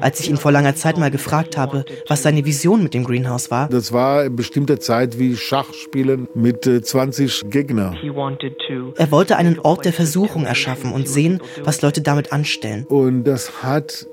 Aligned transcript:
Als 0.00 0.20
ich 0.20 0.30
ihn 0.30 0.36
vor 0.36 0.52
langer 0.52 0.74
Zeit 0.74 0.98
mal 0.98 1.10
gefragt 1.10 1.56
habe, 1.56 1.84
was 2.08 2.22
seine 2.22 2.44
Vision 2.44 2.82
mit 2.82 2.94
dem 2.94 3.04
Greenhouse 3.04 3.50
war, 3.50 3.68
das 3.68 3.92
war 3.92 4.20
eine 4.20 4.30
bestimmte 4.30 4.78
Zeit 4.78 5.18
wie 5.18 5.36
Schachspielen 5.36 6.28
mit 6.34 6.64
20 6.64 7.42
äh, 7.42 7.48
Gegnern. 7.48 7.96
Er 8.96 9.10
wollte 9.10 9.36
einen 9.36 9.58
Ort 9.58 9.84
der 9.84 9.92
Versuchung 9.92 10.44
erschaffen 10.44 10.92
und 10.92 11.08
sehen, 11.08 11.40
was 11.64 11.82
Leute 11.82 12.02
damit 12.02 12.32
anstellen. 12.32 12.86
Und 12.88 13.24
das 13.24 13.62
hat 13.62 14.06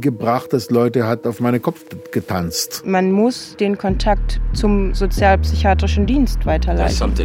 gebracht, 0.00 0.52
dass 0.52 0.70
Leute 0.70 1.06
hat 1.06 1.26
auf 1.26 1.40
meinen 1.40 1.60
Kopf 1.60 1.84
getanzt. 2.10 2.82
Man 2.84 3.12
muss 3.12 3.56
den 3.58 3.78
Kontakt 3.78 4.40
zum 4.52 4.94
sozialpsychiatrischen 4.94 6.06
Dienst 6.06 6.46
weiterleiten. 6.46 7.16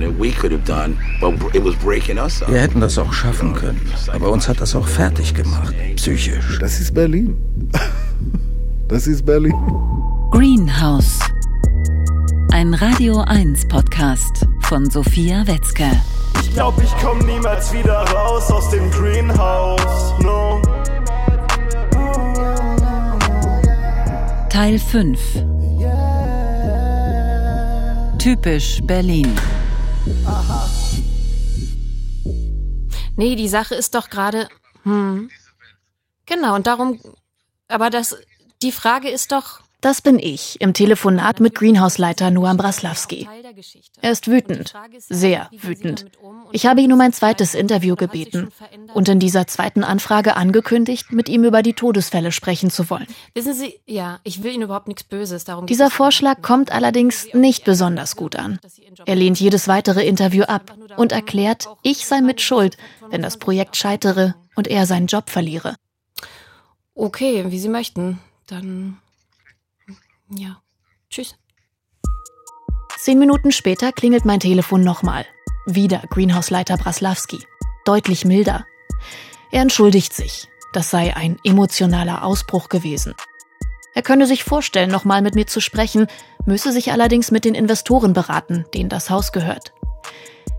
Wir 2.48 2.62
hätten 2.62 2.82
das 2.82 2.98
auch 2.98 3.14
schaffen 3.14 3.54
können, 3.54 3.82
aber 4.14 4.32
uns 4.32 4.48
hat 4.48 4.62
das 4.62 4.76
auch 4.76 4.88
fertig 4.88 5.34
gemacht, 5.34 5.74
psychisch. 5.96 6.60
Das 6.60 6.80
ist 6.80 6.94
Berlin. 6.94 7.36
Das 8.88 9.06
ist 9.08 9.26
Berlin. 9.26 9.54
Greenhouse. 10.32 11.20
Ein 12.52 12.74
Radio 12.74 13.22
1 13.28 13.68
Podcast 13.68 14.48
von 14.62 14.90
Sophia 14.90 15.46
Wetzke. 15.46 15.86
Ich 16.42 16.54
glaube, 16.54 16.82
ich 16.84 16.98
komme 16.98 17.24
niemals 17.24 17.72
wieder 17.72 18.00
raus 18.10 18.52
aus 18.52 18.70
dem 18.72 18.90
Greenhouse. 18.92 20.16
No. 20.24 20.62
Teil 24.50 24.80
5 24.80 25.20
Typisch 28.18 28.80
Berlin. 28.84 29.40
Nee, 33.16 33.36
die 33.36 33.48
Sache 33.48 33.76
ist 33.76 33.94
doch 33.96 34.10
gerade. 34.10 34.50
Hm. 34.84 35.30
Genau, 36.26 36.56
und 36.56 36.68
darum. 36.68 37.00
Aber 37.68 37.90
das. 37.90 38.18
Die 38.62 38.72
Frage 38.72 39.10
ist 39.10 39.32
doch. 39.32 39.62
Das 39.82 40.02
bin 40.02 40.20
ich 40.20 40.60
im 40.60 40.74
Telefonat 40.74 41.40
mit 41.40 41.56
Greenhouse-Leiter 41.56 42.32
Noam 42.32 42.58
Braslavski. 42.58 43.30
Er 44.02 44.12
ist 44.12 44.28
wütend, 44.28 44.74
sehr 45.08 45.50
wütend. 45.54 46.06
Ich 46.52 46.66
habe 46.66 46.82
ihn 46.82 46.92
um 46.92 47.00
ein 47.00 47.14
zweites 47.14 47.56
Interview 47.56 47.96
gebeten 47.96 48.50
und 48.94 49.08
in 49.08 49.20
dieser 49.20 49.48
zweiten 49.48 49.86
Anfrage 49.86 50.36
angekündigt, 50.36 51.14
mit 51.14 51.30
ihm 51.30 51.46
über 51.46 51.62
die 51.62 51.74
Todesfälle 51.74 52.34
sprechen 52.34 52.70
zu 52.70 52.90
wollen. 52.90 53.08
Wissen 53.34 53.54
Sie, 53.54 53.80
ja, 53.86 54.20
ich 54.24 54.44
will 54.44 54.52
Ihnen 54.52 54.64
überhaupt 54.64 54.90
nichts 54.90 55.06
Böses. 55.06 55.46
Darum 55.46 55.66
Dieser 55.66 55.90
Vorschlag 55.90 56.42
kommt 56.42 56.74
allerdings 56.74 57.34
nicht 57.34 57.64
besonders 57.64 58.18
gut 58.18 58.36
an. 58.36 58.60
Er 59.06 59.16
lehnt 59.16 59.40
jedes 59.40 59.70
weitere 59.70 60.06
Interview 60.06 60.44
ab 60.44 60.76
und 60.98 61.14
erklärt, 61.14 61.70
ich 61.84 62.06
sei 62.06 62.20
mit 62.20 62.42
Schuld, 62.42 62.76
wenn 63.12 63.22
das 63.22 63.38
Projekt 63.38 63.78
scheitere 63.78 64.34
und 64.56 64.68
er 64.68 64.86
seinen 64.86 65.08
Job 65.08 65.30
verliere. 65.30 65.76
Okay, 66.96 67.46
wie 67.48 67.60
Sie 67.60 67.70
möchten. 67.70 68.20
Dann 68.46 68.98
ja. 70.30 70.62
Tschüss. 71.10 71.36
Zehn 72.98 73.20
Minuten 73.20 73.52
später 73.52 73.92
klingelt 73.92 74.26
mein 74.26 74.40
Telefon 74.40 74.84
nochmal. 74.84 75.26
Wieder 75.66 76.04
Greenhouse-Leiter 76.10 76.78
Braslavski. 76.78 77.40
Deutlich 77.86 78.26
milder. 78.26 78.66
Er 79.52 79.62
entschuldigt 79.62 80.14
sich. 80.14 80.48
Das 80.74 80.90
sei 80.90 81.16
ein 81.16 81.38
emotionaler 81.44 82.24
Ausbruch 82.24 82.70
gewesen. 82.70 83.16
Er 83.96 84.04
könne 84.04 84.28
sich 84.28 84.44
vorstellen, 84.44 84.92
nochmal 84.92 85.22
mit 85.22 85.34
mir 85.36 85.48
zu 85.48 85.62
sprechen, 85.62 86.08
müsse 86.46 86.72
sich 86.72 86.92
allerdings 86.92 87.32
mit 87.32 87.46
den 87.46 87.56
Investoren 87.56 88.14
beraten, 88.14 88.66
denen 88.74 88.90
das 88.90 89.10
Haus 89.10 89.32
gehört. 89.32 89.74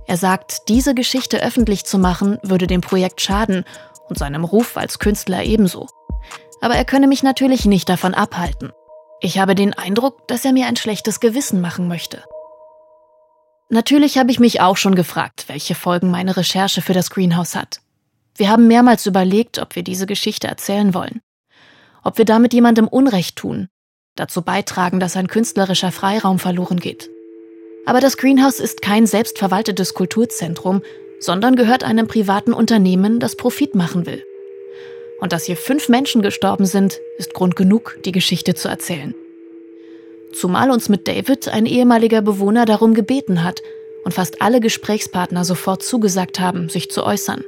Er 0.07 0.17
sagt, 0.17 0.69
diese 0.69 0.95
Geschichte 0.95 1.41
öffentlich 1.41 1.85
zu 1.85 1.99
machen, 1.99 2.39
würde 2.43 2.67
dem 2.67 2.81
Projekt 2.81 3.21
schaden 3.21 3.65
und 4.09 4.19
seinem 4.19 4.45
Ruf 4.45 4.77
als 4.77 4.99
Künstler 4.99 5.45
ebenso. 5.45 5.87
Aber 6.61 6.75
er 6.75 6.85
könne 6.85 7.07
mich 7.07 7.23
natürlich 7.23 7.65
nicht 7.65 7.89
davon 7.89 8.15
abhalten. 8.15 8.73
Ich 9.23 9.39
habe 9.39 9.55
den 9.55 9.75
Eindruck, 9.75 10.27
dass 10.29 10.45
er 10.45 10.53
mir 10.53 10.67
ein 10.67 10.77
schlechtes 10.77 11.21
Gewissen 11.21 11.61
machen 11.61 11.89
möchte. 11.89 12.25
Natürlich 13.69 14.17
habe 14.19 14.31
ich 14.31 14.41
mich 14.41 14.61
auch 14.61 14.77
schon 14.77 14.95
gefragt, 14.95 15.45
welche 15.49 15.75
Folgen 15.75 16.11
meine 16.11 16.37
Recherche 16.37 16.81
für 16.81 16.95
das 16.95 17.11
Greenhouse 17.11 17.55
hat. 17.55 17.81
Wir 18.35 18.49
haben 18.49 18.67
mehrmals 18.67 19.05
überlegt, 19.05 19.59
ob 19.59 19.77
wir 19.77 19.83
diese 19.83 20.07
Geschichte 20.07 20.49
erzählen 20.49 20.95
wollen. 20.95 21.21
Ob 22.03 22.17
wir 22.17 22.25
damit 22.25 22.55
jemandem 22.55 22.89
Unrecht 22.89 23.37
tun, 23.37 23.69
dazu 24.17 24.41
beitragen, 24.41 25.01
dass 25.01 25.17
ein 25.17 25.29
künstlerischer 25.29 25.93
Freiraum 25.93 26.39
verloren 26.39 26.81
geht. 26.81 27.11
Aber 27.85 28.01
das 28.01 28.17
Greenhouse 28.17 28.59
ist 28.59 28.81
kein 28.81 29.07
selbstverwaltetes 29.07 29.93
Kulturzentrum, 29.93 30.83
sondern 31.19 31.57
gehört 31.57 31.85
einem 31.85 32.09
privaten 32.09 32.55
Unternehmen, 32.55 33.21
das 33.21 33.37
Profit 33.37 33.75
machen 33.75 34.07
will. 34.07 34.25
Und 35.21 35.33
dass 35.33 35.45
hier 35.45 35.57
fünf 35.57 35.89
Menschen 35.89 36.23
gestorben 36.23 36.67
sind, 36.67 37.01
ist 37.19 37.35
Grund 37.35 37.55
genug, 37.55 37.99
die 38.05 38.13
Geschichte 38.13 38.55
zu 38.55 38.69
erzählen. 38.69 39.15
Zumal 40.33 40.71
uns 40.71 40.89
mit 40.89 41.07
David 41.07 41.49
ein 41.49 41.67
ehemaliger 41.67 42.23
Bewohner 42.23 42.65
darum 42.65 42.95
gebeten 42.95 43.45
hat 43.45 43.63
und 44.05 44.13
fast 44.13 44.41
alle 44.41 44.61
Gesprächspartner 44.61 45.45
sofort 45.45 45.83
zugesagt 45.83 46.41
haben, 46.41 46.69
sich 46.69 46.91
zu 46.91 47.05
äußern. 47.05 47.45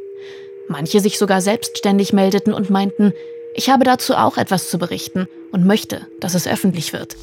Manche 0.69 1.01
sich 1.01 1.19
sogar 1.19 1.41
selbstständig 1.41 2.13
meldeten 2.13 2.53
und 2.53 2.71
meinten, 2.71 3.15
ich 3.55 3.71
habe 3.71 3.85
dazu 3.85 4.15
auch 4.15 4.37
etwas 4.37 4.69
zu 4.69 4.79
berichten 4.79 5.29
und 5.51 5.67
möchte, 5.67 6.07
dass 6.21 6.35
es 6.35 6.47
öffentlich 6.47 6.93
wird. 6.93 7.17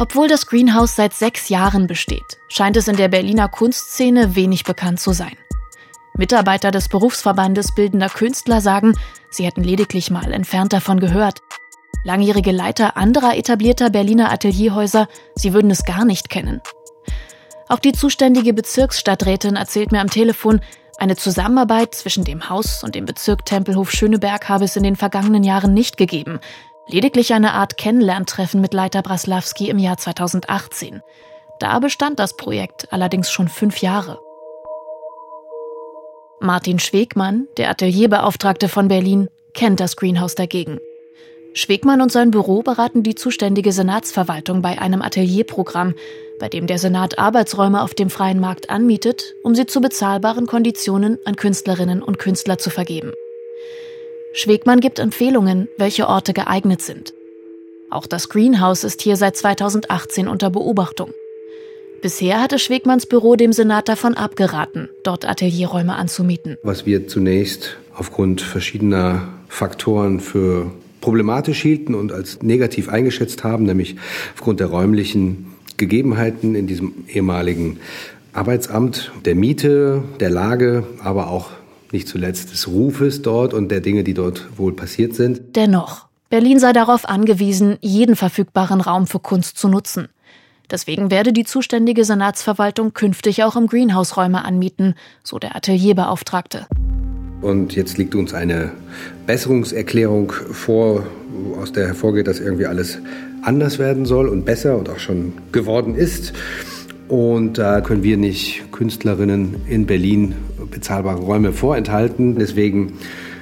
Obwohl 0.00 0.28
das 0.28 0.46
Greenhouse 0.46 0.94
seit 0.94 1.12
sechs 1.12 1.48
Jahren 1.48 1.88
besteht, 1.88 2.38
scheint 2.48 2.76
es 2.76 2.86
in 2.86 2.96
der 2.96 3.08
Berliner 3.08 3.48
Kunstszene 3.48 4.36
wenig 4.36 4.62
bekannt 4.62 5.00
zu 5.00 5.12
sein. 5.12 5.36
Mitarbeiter 6.16 6.70
des 6.70 6.88
Berufsverbandes 6.88 7.74
Bildender 7.74 8.08
Künstler 8.08 8.60
sagen, 8.60 8.96
sie 9.30 9.44
hätten 9.44 9.64
lediglich 9.64 10.10
mal 10.10 10.32
entfernt 10.32 10.72
davon 10.72 11.00
gehört. 11.00 11.40
Langjährige 12.04 12.52
Leiter 12.52 12.96
anderer 12.96 13.36
etablierter 13.36 13.90
Berliner 13.90 14.30
Atelierhäuser, 14.30 15.08
sie 15.34 15.52
würden 15.52 15.70
es 15.72 15.84
gar 15.84 16.04
nicht 16.04 16.30
kennen. 16.30 16.60
Auch 17.68 17.80
die 17.80 17.92
zuständige 17.92 18.54
Bezirksstadträtin 18.54 19.56
erzählt 19.56 19.90
mir 19.90 20.00
am 20.00 20.10
Telefon, 20.10 20.60
eine 21.00 21.16
Zusammenarbeit 21.16 21.94
zwischen 21.94 22.24
dem 22.24 22.48
Haus 22.48 22.82
und 22.82 22.94
dem 22.94 23.04
Bezirk 23.04 23.46
Tempelhof 23.46 23.90
Schöneberg 23.90 24.48
habe 24.48 24.64
es 24.64 24.74
in 24.74 24.82
den 24.82 24.96
vergangenen 24.96 25.44
Jahren 25.44 25.72
nicht 25.72 25.96
gegeben. 25.96 26.40
Lediglich 26.90 27.34
eine 27.34 27.52
Art 27.52 27.76
Kennenlerntreffen 27.76 28.62
mit 28.62 28.72
Leiter 28.72 29.02
Braslavski 29.02 29.68
im 29.68 29.78
Jahr 29.78 29.98
2018. 29.98 31.02
Da 31.60 31.78
bestand 31.80 32.18
das 32.18 32.34
Projekt 32.34 32.90
allerdings 32.90 33.30
schon 33.30 33.48
fünf 33.48 33.82
Jahre. 33.82 34.18
Martin 36.40 36.78
Schwegmann, 36.78 37.46
der 37.58 37.68
Atelierbeauftragte 37.68 38.70
von 38.70 38.88
Berlin, 38.88 39.28
kennt 39.52 39.80
das 39.80 39.96
Greenhouse 39.96 40.34
dagegen. 40.34 40.78
Schwegmann 41.52 42.00
und 42.00 42.10
sein 42.10 42.30
Büro 42.30 42.62
beraten 42.62 43.02
die 43.02 43.14
zuständige 43.14 43.72
Senatsverwaltung 43.72 44.62
bei 44.62 44.80
einem 44.80 45.02
Atelierprogramm, 45.02 45.94
bei 46.38 46.48
dem 46.48 46.66
der 46.66 46.78
Senat 46.78 47.18
Arbeitsräume 47.18 47.82
auf 47.82 47.92
dem 47.92 48.08
freien 48.08 48.40
Markt 48.40 48.70
anmietet, 48.70 49.34
um 49.42 49.54
sie 49.54 49.66
zu 49.66 49.82
bezahlbaren 49.82 50.46
Konditionen 50.46 51.18
an 51.26 51.36
Künstlerinnen 51.36 52.02
und 52.02 52.18
Künstler 52.18 52.56
zu 52.56 52.70
vergeben. 52.70 53.12
Schwegmann 54.38 54.78
gibt 54.78 55.00
Empfehlungen, 55.00 55.66
welche 55.78 56.06
Orte 56.06 56.32
geeignet 56.32 56.80
sind. 56.80 57.12
Auch 57.90 58.06
das 58.06 58.28
Greenhouse 58.28 58.84
ist 58.84 59.02
hier 59.02 59.16
seit 59.16 59.36
2018 59.36 60.28
unter 60.28 60.48
Beobachtung. 60.48 61.10
Bisher 62.02 62.40
hatte 62.40 62.60
Schwegmanns 62.60 63.06
Büro 63.06 63.34
dem 63.34 63.52
Senat 63.52 63.88
davon 63.88 64.14
abgeraten, 64.14 64.90
dort 65.02 65.28
Atelierräume 65.28 65.96
anzumieten. 65.96 66.56
Was 66.62 66.86
wir 66.86 67.08
zunächst 67.08 67.78
aufgrund 67.92 68.40
verschiedener 68.40 69.26
Faktoren 69.48 70.20
für 70.20 70.70
problematisch 71.00 71.60
hielten 71.60 71.96
und 71.96 72.12
als 72.12 72.40
negativ 72.40 72.88
eingeschätzt 72.88 73.42
haben, 73.42 73.64
nämlich 73.64 73.96
aufgrund 74.34 74.60
der 74.60 74.68
räumlichen 74.68 75.52
Gegebenheiten 75.78 76.54
in 76.54 76.68
diesem 76.68 76.92
ehemaligen 77.08 77.80
Arbeitsamt, 78.32 79.10
der 79.24 79.34
Miete, 79.34 80.04
der 80.20 80.30
Lage, 80.30 80.84
aber 81.02 81.28
auch 81.28 81.57
nicht 81.92 82.08
zuletzt 82.08 82.52
des 82.52 82.68
Rufes 82.68 83.22
dort 83.22 83.54
und 83.54 83.70
der 83.70 83.80
Dinge, 83.80 84.04
die 84.04 84.14
dort 84.14 84.46
wohl 84.56 84.72
passiert 84.72 85.14
sind. 85.14 85.56
Dennoch, 85.56 86.06
Berlin 86.30 86.58
sei 86.58 86.72
darauf 86.72 87.08
angewiesen, 87.08 87.78
jeden 87.80 88.16
verfügbaren 88.16 88.80
Raum 88.80 89.06
für 89.06 89.20
Kunst 89.20 89.56
zu 89.58 89.68
nutzen. 89.68 90.08
Deswegen 90.70 91.10
werde 91.10 91.32
die 91.32 91.44
zuständige 91.44 92.04
Senatsverwaltung 92.04 92.92
künftig 92.92 93.42
auch 93.42 93.56
im 93.56 93.66
Greenhouse 93.66 94.18
Räume 94.18 94.44
anmieten, 94.44 94.94
so 95.24 95.38
der 95.38 95.56
Atelierbeauftragte. 95.56 96.66
Und 97.40 97.74
jetzt 97.74 97.96
liegt 97.96 98.14
uns 98.14 98.34
eine 98.34 98.72
Besserungserklärung 99.26 100.32
vor, 100.32 101.06
aus 101.58 101.72
der 101.72 101.86
hervorgeht, 101.86 102.26
dass 102.26 102.40
irgendwie 102.40 102.66
alles 102.66 102.98
anders 103.42 103.78
werden 103.78 104.04
soll 104.04 104.28
und 104.28 104.44
besser 104.44 104.76
und 104.76 104.88
auch 104.90 104.98
schon 104.98 105.32
geworden 105.52 105.94
ist. 105.94 106.32
Und 107.08 107.56
da 107.56 107.80
können 107.80 108.02
wir 108.02 108.18
nicht 108.18 108.70
Künstlerinnen 108.70 109.56
in 109.66 109.86
Berlin 109.86 110.34
bezahlbare 110.70 111.20
Räume 111.20 111.52
vorenthalten. 111.52 112.38
Deswegen 112.38 112.92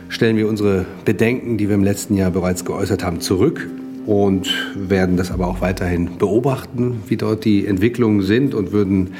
stellen 0.08 0.36
wir 0.36 0.48
unsere 0.48 0.86
Bedenken, 1.04 1.58
die 1.58 1.68
wir 1.68 1.74
im 1.74 1.82
letzten 1.82 2.16
Jahr 2.16 2.30
bereits 2.30 2.64
geäußert 2.64 3.04
haben, 3.04 3.20
zurück 3.20 3.68
und 4.06 4.54
werden 4.76 5.16
das 5.16 5.32
aber 5.32 5.48
auch 5.48 5.60
weiterhin 5.60 6.16
beobachten, 6.18 7.02
wie 7.08 7.16
dort 7.16 7.44
die 7.44 7.66
Entwicklungen 7.66 8.22
sind 8.22 8.54
und 8.54 8.70
würden, 8.70 9.14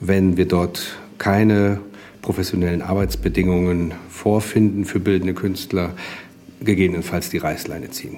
wenn 0.00 0.36
wir 0.36 0.46
dort 0.46 0.98
keine 1.18 1.78
professionellen 2.22 2.82
Arbeitsbedingungen 2.82 3.92
vorfinden 4.08 4.84
für 4.84 4.98
bildende 4.98 5.34
Künstler, 5.34 5.90
gegebenenfalls 6.60 7.30
die 7.30 7.38
Reißleine 7.38 7.90
ziehen. 7.90 8.16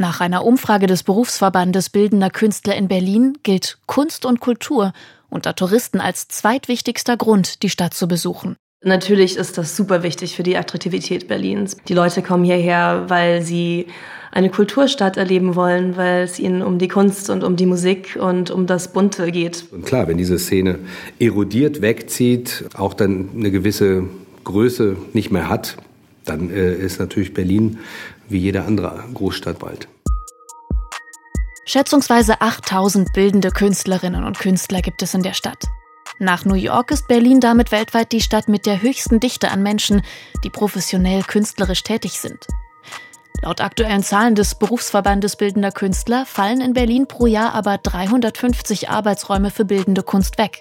Nach 0.00 0.20
einer 0.20 0.44
Umfrage 0.44 0.86
des 0.86 1.02
Berufsverbandes 1.02 1.90
Bildender 1.90 2.30
Künstler 2.30 2.76
in 2.76 2.86
Berlin 2.86 3.36
gilt 3.42 3.78
Kunst 3.86 4.24
und 4.24 4.38
Kultur 4.38 4.92
unter 5.28 5.56
Touristen 5.56 6.00
als 6.00 6.28
zweitwichtigster 6.28 7.16
Grund, 7.16 7.64
die 7.64 7.68
Stadt 7.68 7.94
zu 7.94 8.06
besuchen. 8.06 8.54
Natürlich 8.84 9.36
ist 9.36 9.58
das 9.58 9.76
super 9.76 10.04
wichtig 10.04 10.36
für 10.36 10.44
die 10.44 10.56
Attraktivität 10.56 11.26
Berlins. 11.26 11.76
Die 11.88 11.94
Leute 11.94 12.22
kommen 12.22 12.44
hierher, 12.44 13.06
weil 13.08 13.42
sie 13.42 13.86
eine 14.30 14.50
Kulturstadt 14.50 15.16
erleben 15.16 15.56
wollen, 15.56 15.96
weil 15.96 16.22
es 16.22 16.38
ihnen 16.38 16.62
um 16.62 16.78
die 16.78 16.86
Kunst 16.86 17.28
und 17.28 17.42
um 17.42 17.56
die 17.56 17.66
Musik 17.66 18.16
und 18.20 18.52
um 18.52 18.68
das 18.68 18.92
Bunte 18.92 19.32
geht. 19.32 19.64
Und 19.72 19.84
klar, 19.84 20.06
wenn 20.06 20.16
diese 20.16 20.38
Szene 20.38 20.78
erodiert, 21.18 21.82
wegzieht, 21.82 22.66
auch 22.74 22.94
dann 22.94 23.30
eine 23.34 23.50
gewisse 23.50 24.04
Größe 24.44 24.96
nicht 25.12 25.32
mehr 25.32 25.48
hat, 25.48 25.76
dann 26.24 26.50
äh, 26.50 26.74
ist 26.74 27.00
natürlich 27.00 27.34
Berlin 27.34 27.78
wie 28.28 28.38
jede 28.38 28.64
andere 28.64 29.04
Großstadt 29.14 29.58
bald. 29.58 29.88
Schätzungsweise 31.64 32.40
8000 32.40 33.12
bildende 33.12 33.50
Künstlerinnen 33.50 34.24
und 34.24 34.38
Künstler 34.38 34.80
gibt 34.80 35.02
es 35.02 35.12
in 35.12 35.22
der 35.22 35.34
Stadt. 35.34 35.64
Nach 36.18 36.44
New 36.44 36.54
York 36.54 36.90
ist 36.90 37.06
Berlin 37.08 37.40
damit 37.40 37.70
weltweit 37.70 38.10
die 38.10 38.22
Stadt 38.22 38.48
mit 38.48 38.66
der 38.66 38.82
höchsten 38.82 39.20
Dichte 39.20 39.50
an 39.50 39.62
Menschen, 39.62 40.02
die 40.42 40.50
professionell 40.50 41.22
künstlerisch 41.22 41.84
tätig 41.84 42.20
sind. 42.20 42.46
Laut 43.42 43.60
aktuellen 43.60 44.02
Zahlen 44.02 44.34
des 44.34 44.56
Berufsverbandes 44.56 45.36
Bildender 45.36 45.70
Künstler 45.70 46.26
fallen 46.26 46.60
in 46.60 46.72
Berlin 46.72 47.06
pro 47.06 47.26
Jahr 47.26 47.54
aber 47.54 47.78
350 47.78 48.88
Arbeitsräume 48.88 49.50
für 49.50 49.64
bildende 49.64 50.02
Kunst 50.02 50.38
weg. 50.38 50.60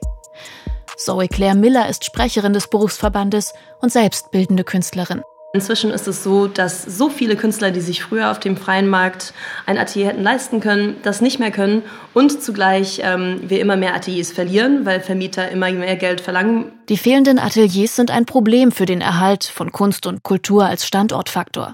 Zoe 0.96 1.28
Claire 1.28 1.56
Miller 1.56 1.90
ist 1.90 2.06
Sprecherin 2.06 2.54
des 2.54 2.68
Berufsverbandes 2.68 3.54
und 3.82 3.92
selbst 3.92 4.30
bildende 4.32 4.64
Künstlerin. 4.64 5.24
Inzwischen 5.54 5.92
ist 5.92 6.08
es 6.08 6.24
so, 6.24 6.48
dass 6.48 6.84
so 6.84 7.10
viele 7.10 7.38
Künstler, 7.38 7.72
die 7.72 7.80
sich 7.80 8.04
früher 8.04 8.32
auf 8.32 8.40
dem 8.40 8.58
freien 8.58 8.88
Markt 8.88 9.34
ein 9.66 9.78
Atelier 9.78 10.08
hätten 10.08 10.22
leisten 10.22 10.60
können, 10.60 10.98
das 11.04 11.22
nicht 11.22 11.40
mehr 11.40 11.52
können 11.52 11.84
und 12.14 12.44
zugleich 12.44 13.00
ähm, 13.02 13.40
wir 13.48 13.62
immer 13.62 13.78
mehr 13.78 13.96
Ateliers 13.96 14.32
verlieren, 14.32 14.86
weil 14.86 15.00
Vermieter 15.00 15.50
immer 15.50 15.72
mehr 15.72 15.96
Geld 15.96 16.20
verlangen. 16.20 16.74
Die 16.90 16.98
fehlenden 16.98 17.40
Ateliers 17.40 17.96
sind 17.96 18.12
ein 18.12 18.26
Problem 18.26 18.72
für 18.74 18.86
den 18.86 19.00
Erhalt 19.00 19.46
von 19.46 19.72
Kunst 19.72 20.06
und 20.06 20.22
Kultur 20.22 20.66
als 20.66 20.86
Standortfaktor. 20.86 21.74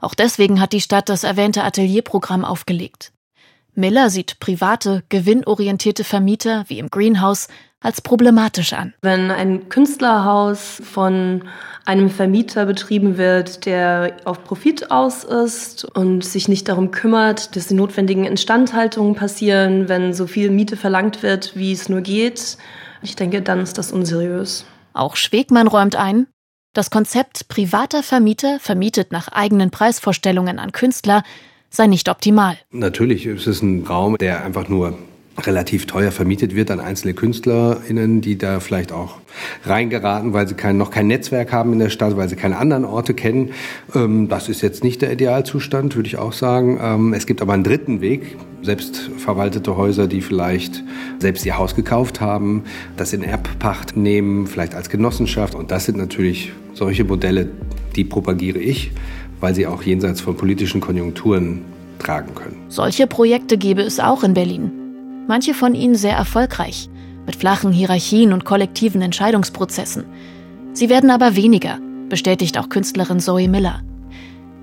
Auch 0.00 0.14
deswegen 0.14 0.60
hat 0.60 0.72
die 0.72 0.80
Stadt 0.80 1.08
das 1.08 1.22
erwähnte 1.22 1.62
Atelierprogramm 1.62 2.44
aufgelegt. 2.44 3.12
Miller 3.74 4.10
sieht 4.10 4.40
private, 4.40 5.04
gewinnorientierte 5.08 6.02
Vermieter 6.04 6.64
wie 6.66 6.80
im 6.80 6.90
Greenhouse 6.90 7.48
als 7.82 8.00
problematisch 8.00 8.72
an. 8.72 8.94
Wenn 9.02 9.30
ein 9.30 9.68
Künstlerhaus 9.68 10.80
von 10.84 11.44
einem 11.84 12.10
Vermieter 12.10 12.66
betrieben 12.66 13.16
wird, 13.16 13.66
der 13.66 14.16
auf 14.24 14.44
Profit 14.44 14.90
aus 14.90 15.24
ist 15.24 15.84
und 15.84 16.24
sich 16.24 16.48
nicht 16.48 16.68
darum 16.68 16.92
kümmert, 16.92 17.56
dass 17.56 17.66
die 17.66 17.74
notwendigen 17.74 18.24
Instandhaltungen 18.24 19.14
passieren, 19.14 19.88
wenn 19.88 20.14
so 20.14 20.26
viel 20.26 20.50
Miete 20.50 20.76
verlangt 20.76 21.22
wird, 21.22 21.56
wie 21.56 21.72
es 21.72 21.88
nur 21.88 22.00
geht, 22.00 22.56
ich 23.02 23.16
denke, 23.16 23.42
dann 23.42 23.60
ist 23.60 23.78
das 23.78 23.90
unseriös. 23.90 24.64
Auch 24.92 25.16
Schwegmann 25.16 25.66
räumt 25.66 25.96
ein, 25.96 26.28
das 26.74 26.90
Konzept 26.90 27.48
privater 27.48 28.02
Vermieter 28.02 28.58
vermietet 28.58 29.12
nach 29.12 29.28
eigenen 29.28 29.70
Preisvorstellungen 29.70 30.58
an 30.58 30.72
Künstler 30.72 31.22
sei 31.68 31.86
nicht 31.86 32.08
optimal. 32.08 32.56
Natürlich 32.70 33.26
ist 33.26 33.46
es 33.46 33.60
ein 33.60 33.84
Raum, 33.86 34.16
der 34.16 34.44
einfach 34.44 34.68
nur 34.68 34.96
relativ 35.40 35.86
teuer 35.86 36.10
vermietet 36.10 36.54
wird 36.54 36.70
an 36.70 36.80
einzelne 36.80 37.14
KünstlerInnen, 37.14 38.20
die 38.20 38.36
da 38.36 38.60
vielleicht 38.60 38.92
auch 38.92 39.18
reingeraten, 39.64 40.32
weil 40.32 40.46
sie 40.46 40.54
kein, 40.54 40.76
noch 40.76 40.90
kein 40.90 41.06
Netzwerk 41.06 41.52
haben 41.52 41.72
in 41.72 41.78
der 41.78 41.88
Stadt, 41.88 42.16
weil 42.16 42.28
sie 42.28 42.36
keine 42.36 42.58
anderen 42.58 42.84
Orte 42.84 43.14
kennen. 43.14 43.50
Ähm, 43.94 44.28
das 44.28 44.48
ist 44.48 44.60
jetzt 44.60 44.84
nicht 44.84 45.00
der 45.02 45.12
Idealzustand, 45.12 45.96
würde 45.96 46.06
ich 46.06 46.18
auch 46.18 46.32
sagen. 46.32 46.78
Ähm, 46.82 47.14
es 47.14 47.26
gibt 47.26 47.40
aber 47.40 47.54
einen 47.54 47.64
dritten 47.64 48.00
Weg, 48.00 48.36
selbstverwaltete 48.62 49.76
Häuser, 49.76 50.06
die 50.06 50.20
vielleicht 50.20 50.84
selbst 51.18 51.46
ihr 51.46 51.56
Haus 51.56 51.74
gekauft 51.74 52.20
haben, 52.20 52.64
das 52.96 53.12
in 53.12 53.22
Erbpacht 53.22 53.96
nehmen, 53.96 54.46
vielleicht 54.46 54.74
als 54.74 54.90
Genossenschaft. 54.90 55.54
Und 55.54 55.70
das 55.70 55.86
sind 55.86 55.96
natürlich 55.96 56.52
solche 56.74 57.04
Modelle, 57.04 57.48
die 57.96 58.04
propagiere 58.04 58.58
ich, 58.58 58.92
weil 59.40 59.54
sie 59.54 59.66
auch 59.66 59.82
jenseits 59.82 60.20
von 60.20 60.36
politischen 60.36 60.80
Konjunkturen 60.80 61.62
tragen 61.98 62.34
können. 62.34 62.56
Solche 62.68 63.06
Projekte 63.06 63.56
gäbe 63.56 63.82
es 63.82 63.98
auch 63.98 64.24
in 64.24 64.34
Berlin 64.34 64.81
manche 65.26 65.54
von 65.54 65.74
ihnen 65.74 65.94
sehr 65.94 66.16
erfolgreich, 66.16 66.88
mit 67.26 67.36
flachen 67.36 67.72
Hierarchien 67.72 68.32
und 68.32 68.44
kollektiven 68.44 69.02
Entscheidungsprozessen. 69.02 70.04
Sie 70.72 70.88
werden 70.88 71.10
aber 71.10 71.36
weniger, 71.36 71.78
bestätigt 72.08 72.58
auch 72.58 72.68
Künstlerin 72.68 73.20
Zoe 73.20 73.48
Miller. 73.48 73.82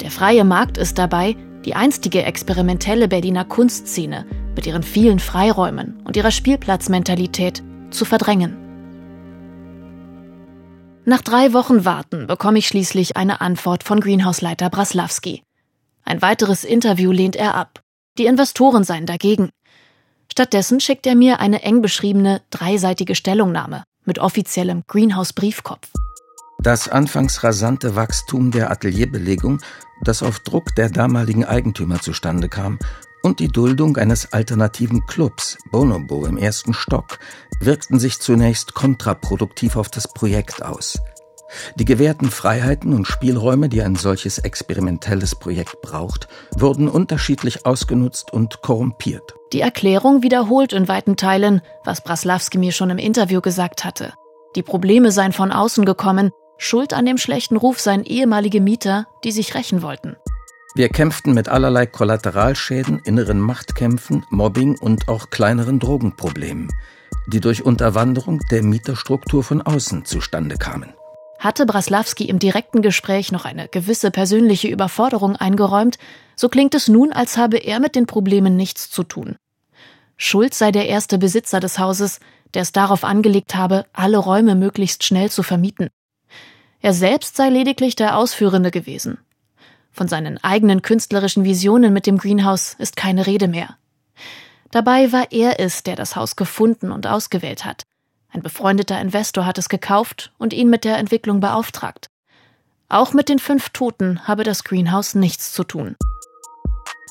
Der 0.01 0.11
freie 0.11 0.43
Markt 0.43 0.77
ist 0.77 0.97
dabei, 0.97 1.35
die 1.65 1.75
einstige 1.75 2.23
experimentelle 2.23 3.07
Berliner 3.07 3.45
Kunstszene 3.45 4.25
mit 4.55 4.65
ihren 4.65 4.83
vielen 4.83 5.19
Freiräumen 5.19 6.01
und 6.03 6.17
ihrer 6.17 6.31
Spielplatzmentalität 6.31 7.63
zu 7.91 8.05
verdrängen. 8.05 8.57
Nach 11.05 11.21
drei 11.21 11.53
Wochen 11.53 11.85
Warten 11.85 12.27
bekomme 12.27 12.59
ich 12.59 12.67
schließlich 12.67 13.17
eine 13.17 13.41
Antwort 13.41 13.83
von 13.83 13.99
Greenhouse-Leiter 13.99 14.69
Braslawski. 14.69 15.43
Ein 16.03 16.21
weiteres 16.21 16.63
Interview 16.63 17.11
lehnt 17.11 17.35
er 17.35 17.55
ab. 17.55 17.81
Die 18.17 18.25
Investoren 18.25 18.83
seien 18.83 19.05
dagegen. 19.05 19.49
Stattdessen 20.31 20.79
schickt 20.79 21.05
er 21.07 21.15
mir 21.15 21.39
eine 21.39 21.63
eng 21.63 21.81
beschriebene 21.81 22.41
dreiseitige 22.49 23.15
Stellungnahme 23.15 23.83
mit 24.05 24.19
offiziellem 24.19 24.83
Greenhouse-Briefkopf. 24.87 25.89
Das 26.61 26.89
anfangs 26.89 27.43
rasante 27.43 27.95
Wachstum 27.95 28.51
der 28.51 28.69
Atelierbelegung, 28.69 29.61
das 30.03 30.23
auf 30.23 30.39
Druck 30.39 30.75
der 30.75 30.89
damaligen 30.89 31.45
Eigentümer 31.45 32.01
zustande 32.01 32.49
kam, 32.49 32.79
und 33.21 33.39
die 33.39 33.47
Duldung 33.47 33.97
eines 33.97 34.33
alternativen 34.33 35.05
Clubs, 35.05 35.57
Bonobo 35.71 36.25
im 36.25 36.37
ersten 36.37 36.73
Stock, 36.73 37.19
wirkten 37.59 37.99
sich 37.99 38.19
zunächst 38.19 38.73
kontraproduktiv 38.73 39.75
auf 39.75 39.89
das 39.89 40.07
Projekt 40.13 40.63
aus. 40.63 40.99
Die 41.75 41.85
gewährten 41.85 42.29
Freiheiten 42.29 42.93
und 42.93 43.05
Spielräume, 43.05 43.69
die 43.69 43.81
ein 43.81 43.95
solches 43.95 44.37
experimentelles 44.39 45.35
Projekt 45.35 45.81
braucht, 45.81 46.27
wurden 46.55 46.87
unterschiedlich 46.87 47.65
ausgenutzt 47.65 48.31
und 48.31 48.61
korrumpiert. 48.61 49.35
Die 49.53 49.61
Erklärung 49.61 50.21
wiederholt 50.21 50.73
in 50.73 50.87
weiten 50.87 51.17
Teilen, 51.17 51.61
was 51.83 52.03
Braslawski 52.03 52.57
mir 52.57 52.71
schon 52.71 52.89
im 52.89 52.97
Interview 52.97 53.41
gesagt 53.41 53.83
hatte. 53.83 54.13
Die 54.55 54.63
Probleme 54.63 55.11
seien 55.11 55.33
von 55.33 55.51
außen 55.51 55.85
gekommen, 55.85 56.31
Schuld 56.57 56.93
an 56.93 57.05
dem 57.05 57.17
schlechten 57.17 57.55
Ruf 57.55 57.79
seien 57.79 58.03
ehemalige 58.03 58.59
Mieter, 58.59 59.07
die 59.23 59.31
sich 59.31 59.55
rächen 59.55 59.81
wollten. 59.81 60.17
Wir 60.75 60.89
kämpften 60.89 61.33
mit 61.33 61.49
allerlei 61.49 61.85
Kollateralschäden, 61.85 62.99
inneren 62.99 63.39
Machtkämpfen, 63.39 64.25
Mobbing 64.29 64.77
und 64.77 65.07
auch 65.07 65.29
kleineren 65.29 65.79
Drogenproblemen, 65.79 66.69
die 67.27 67.39
durch 67.39 67.63
Unterwanderung 67.63 68.39
der 68.51 68.61
Mieterstruktur 68.61 69.43
von 69.43 69.61
außen 69.61 70.05
zustande 70.05 70.57
kamen. 70.57 70.93
Hatte 71.39 71.65
Braslawski 71.65 72.25
im 72.25 72.37
direkten 72.37 72.81
Gespräch 72.81 73.31
noch 73.31 73.45
eine 73.45 73.69
gewisse 73.69 74.11
persönliche 74.11 74.67
Überforderung 74.67 75.37
eingeräumt, 75.37 75.97
so 76.35 76.49
klingt 76.49 76.75
es 76.75 76.89
nun, 76.89 77.13
als 77.13 77.37
habe 77.37 77.57
er 77.57 77.79
mit 77.79 77.95
den 77.95 78.05
Problemen 78.05 78.57
nichts 78.57 78.91
zu 78.91 79.03
tun. 79.03 79.37
Schuld 80.17 80.53
sei 80.53 80.73
der 80.73 80.89
erste 80.89 81.17
Besitzer 81.17 81.61
des 81.61 81.79
Hauses, 81.79 82.19
der 82.53 82.63
es 82.63 82.73
darauf 82.73 83.05
angelegt 83.05 83.55
habe, 83.55 83.85
alle 83.93 84.17
Räume 84.17 84.55
möglichst 84.55 85.05
schnell 85.05 85.31
zu 85.31 85.41
vermieten. 85.41 85.89
Er 86.81 86.93
selbst 86.93 87.37
sei 87.37 87.49
lediglich 87.49 87.95
der 87.95 88.17
Ausführende 88.17 88.69
gewesen. 88.69 89.17
Von 89.93 90.09
seinen 90.09 90.43
eigenen 90.43 90.81
künstlerischen 90.81 91.45
Visionen 91.45 91.93
mit 91.93 92.05
dem 92.05 92.17
Greenhouse 92.17 92.75
ist 92.79 92.97
keine 92.97 93.27
Rede 93.27 93.47
mehr. 93.47 93.77
Dabei 94.71 95.13
war 95.13 95.31
er 95.31 95.59
es, 95.61 95.83
der 95.83 95.95
das 95.95 96.17
Haus 96.17 96.35
gefunden 96.35 96.91
und 96.91 97.07
ausgewählt 97.07 97.63
hat. 97.63 97.83
Ein 98.31 98.41
befreundeter 98.41 98.99
Investor 99.01 99.45
hat 99.45 99.57
es 99.57 99.69
gekauft 99.69 100.31
und 100.37 100.53
ihn 100.53 100.69
mit 100.69 100.85
der 100.85 100.97
Entwicklung 100.97 101.39
beauftragt. 101.39 102.09
Auch 102.87 103.13
mit 103.13 103.29
den 103.29 103.39
fünf 103.39 103.69
Toten 103.69 104.27
habe 104.27 104.43
das 104.43 104.63
Greenhouse 104.63 105.15
nichts 105.15 105.51
zu 105.51 105.63
tun. 105.63 105.95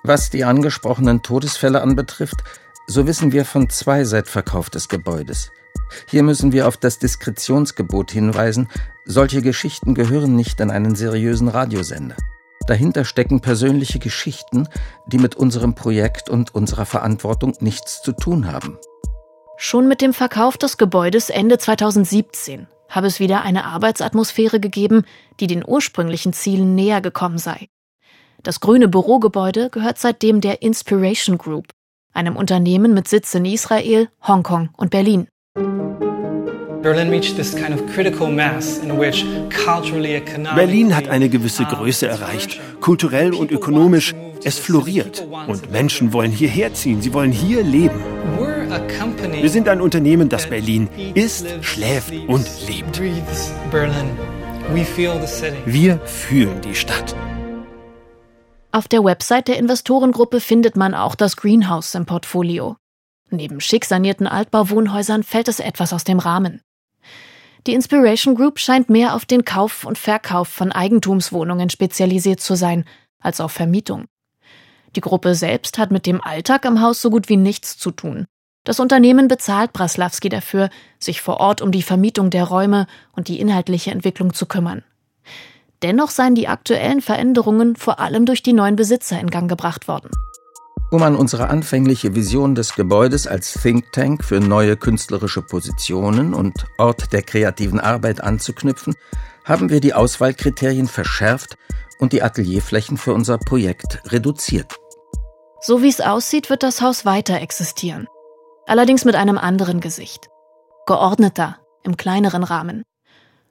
Was 0.05 0.31
die 0.31 0.45
angesprochenen 0.45 1.23
Todesfälle 1.23 1.83
anbetrifft, 1.83 2.37
so 2.87 3.07
wissen 3.07 3.33
wir 3.33 3.45
von 3.45 3.69
zwei 3.69 4.05
seit 4.05 4.29
Verkauf 4.29 4.71
des 4.71 4.89
Gebäudes. 4.89 5.51
Hier 6.09 6.23
müssen 6.23 6.53
wir 6.53 6.69
auf 6.69 6.77
das 6.77 6.99
Diskretionsgebot 6.99 8.11
hinweisen. 8.11 8.69
Solche 9.05 9.43
Geschichten 9.43 9.95
gehören 9.95 10.37
nicht 10.37 10.61
in 10.61 10.71
einen 10.71 10.95
seriösen 10.95 11.49
Radiosender. 11.49 12.17
Dahinter 12.67 13.05
stecken 13.05 13.41
persönliche 13.41 13.99
Geschichten, 13.99 14.69
die 15.07 15.19
mit 15.19 15.35
unserem 15.35 15.75
Projekt 15.75 16.29
und 16.29 16.55
unserer 16.55 16.85
Verantwortung 16.85 17.55
nichts 17.61 18.03
zu 18.03 18.13
tun 18.13 18.51
haben. 18.51 18.79
Schon 19.61 19.89
mit 19.89 20.01
dem 20.01 20.15
Verkauf 20.15 20.57
des 20.57 20.79
Gebäudes 20.79 21.31
Ende 21.31 21.59
2017 21.59 22.69
habe 22.89 23.09
es 23.09 23.19
wieder 23.19 23.43
eine 23.43 23.65
Arbeitsatmosphäre 23.65 24.61
gegeben, 24.61 25.03
die 25.41 25.49
den 25.49 25.65
ursprünglichen 25.67 26.33
Zielen 26.33 26.77
näher 26.77 27.01
gekommen 27.01 27.39
sei. 27.39 27.69
Das 28.45 28.61
grüne 28.61 28.87
Bürogebäude 28.87 29.69
gehört 29.71 29.99
seitdem 29.99 30.41
der 30.41 30.63
Inspiration 30.63 31.39
Group, 31.39 31.67
einem 32.15 32.37
Unternehmen 32.37 32.95
mit 32.95 33.09
Sitz 33.09 33.35
in 33.35 33.45
Israel, 33.47 34.09
Hongkong 34.27 34.71
und 34.77 34.91
Berlin. 34.91 35.27
Berlin 40.55 40.97
hat 40.97 41.09
eine 41.09 41.29
gewisse 41.29 41.65
Größe 41.65 42.07
erreicht, 42.07 42.61
kulturell 42.81 43.35
und 43.35 43.51
ökonomisch. 43.51 44.15
Es 44.45 44.59
floriert 44.59 45.27
und 45.47 45.73
Menschen 45.73 46.13
wollen 46.13 46.31
hierher 46.31 46.73
ziehen, 46.75 47.03
sie 47.03 47.13
wollen 47.13 47.33
hier 47.33 47.63
leben. 47.63 48.01
Wir 49.41 49.51
sind 49.51 49.69
ein 49.69 49.81
Unternehmen, 49.81 50.29
das 50.29 50.49
Berlin 50.49 50.89
isst, 51.15 51.47
schläft 51.63 52.13
und 52.29 52.47
lebt. 52.69 53.01
Wir 55.67 55.99
fühlen 56.01 56.61
die 56.61 56.75
Stadt. 56.75 57.17
Auf 58.71 58.87
der 58.87 59.03
Website 59.03 59.49
der 59.49 59.57
Investorengruppe 59.57 60.41
findet 60.41 60.77
man 60.77 60.95
auch 60.95 61.15
das 61.15 61.37
Greenhouse 61.37 61.95
im 61.95 62.07
Portfolio. 62.07 62.77
Neben 63.31 63.61
schick 63.61 63.85
sanierten 63.85 64.27
Altbauwohnhäusern 64.27 65.23
fällt 65.23 65.49
es 65.49 65.59
etwas 65.61 65.93
aus 65.93 66.05
dem 66.05 66.19
Rahmen. 66.19 66.61
Die 67.67 67.75
Inspiration 67.75 68.35
Group 68.35 68.59
scheint 68.59 68.89
mehr 68.89 69.15
auf 69.15 69.25
den 69.25 69.45
Kauf 69.45 69.85
und 69.85 69.99
Verkauf 69.99 70.49
von 70.49 70.73
Eigentumswohnungen 70.73 71.71
spezialisiert 71.71 72.41
zu 72.41 72.55
sein, 72.55 72.85
als 73.21 73.41
auf 73.41 73.53
Vermietung. 73.53 74.07
Die 74.97 75.01
Gruppe 75.01 75.35
selbst 75.35 75.79
hat 75.79 75.91
mit 75.91 76.07
dem 76.07 76.23
Alltag 76.23 76.65
im 76.65 76.81
Haus 76.81 77.03
so 77.03 77.11
gut 77.11 77.29
wie 77.29 77.37
nichts 77.37 77.77
zu 77.77 77.91
tun. 77.91 78.27
Das 78.65 78.81
Unternehmen 78.81 79.29
bezahlt 79.29 79.73
Braslawski 79.73 80.29
dafür, 80.29 80.71
sich 80.99 81.21
vor 81.21 81.41
Ort 81.41 81.63
um 81.63 81.73
die 81.73 81.83
Vermietung 81.83 82.31
der 82.31 82.45
Räume 82.45 82.87
und 83.13 83.29
die 83.29 83.41
inhaltliche 83.41 83.91
Entwicklung 83.91 84.35
zu 84.35 84.47
kümmern. 84.47 84.83
Dennoch 85.83 86.11
seien 86.11 86.35
die 86.35 86.49
aktuellen 86.49 87.01
Veränderungen 87.01 87.77
vor 87.77 88.01
allem 88.01 88.27
durch 88.27 88.43
die 88.43 88.53
neuen 88.53 88.77
Besitzer 88.77 89.21
in 89.21 89.31
Gang 89.31 89.49
gebracht 89.49 89.89
worden. 89.89 90.11
Um 90.91 91.03
an 91.03 91.17
unsere 91.17 91.51
anfängliche 91.51 92.15
Vision 92.15 92.55
des 92.55 92.75
Gebäudes 92.75 93.27
als 93.27 93.53
Think 93.53 93.93
Tank 93.93 94.25
für 94.25 94.41
neue 94.41 94.75
künstlerische 94.75 95.43
Positionen 95.43 96.33
und 96.33 96.65
Ort 96.79 97.13
der 97.13 97.23
kreativen 97.23 97.79
Arbeit 97.79 98.23
anzuknüpfen, 98.23 98.95
haben 99.45 99.69
wir 99.69 99.81
die 99.81 99.93
Auswahlkriterien 99.93 100.89
verschärft 100.89 101.59
und 101.99 102.15
die 102.15 102.23
Atelierflächen 102.23 102.97
für 102.97 103.13
unser 103.13 103.37
Projekt 103.37 104.01
reduziert. 104.11 104.77
So 105.61 105.83
wie 105.83 105.91
es 105.91 106.01
aussieht, 106.01 106.49
wird 106.49 106.63
das 106.63 106.81
Haus 106.81 107.05
weiter 107.05 107.39
existieren. 107.39 108.07
Allerdings 108.67 109.05
mit 109.05 109.15
einem 109.15 109.37
anderen 109.37 109.81
Gesicht. 109.81 110.29
Geordneter, 110.87 111.59
im 111.83 111.99
kleineren 111.99 112.45
Rahmen. 112.45 112.83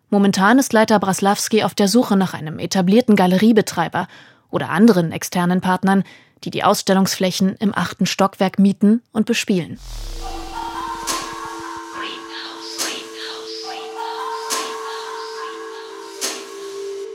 Momentan 0.09 0.57
ist 0.57 0.73
Leiter 0.73 0.99
Braslawski 0.99 1.63
auf 1.63 1.75
der 1.75 1.87
Suche 1.87 2.15
nach 2.17 2.33
einem 2.33 2.57
etablierten 2.57 3.15
Galeriebetreiber 3.15 4.07
oder 4.49 4.69
anderen 4.69 5.11
externen 5.11 5.61
Partnern, 5.61 6.03
die 6.43 6.51
die 6.51 6.63
Ausstellungsflächen 6.63 7.55
im 7.59 7.73
achten 7.75 8.05
Stockwerk 8.05 8.59
mieten 8.59 9.01
und 9.11 9.25
bespielen. 9.25 9.79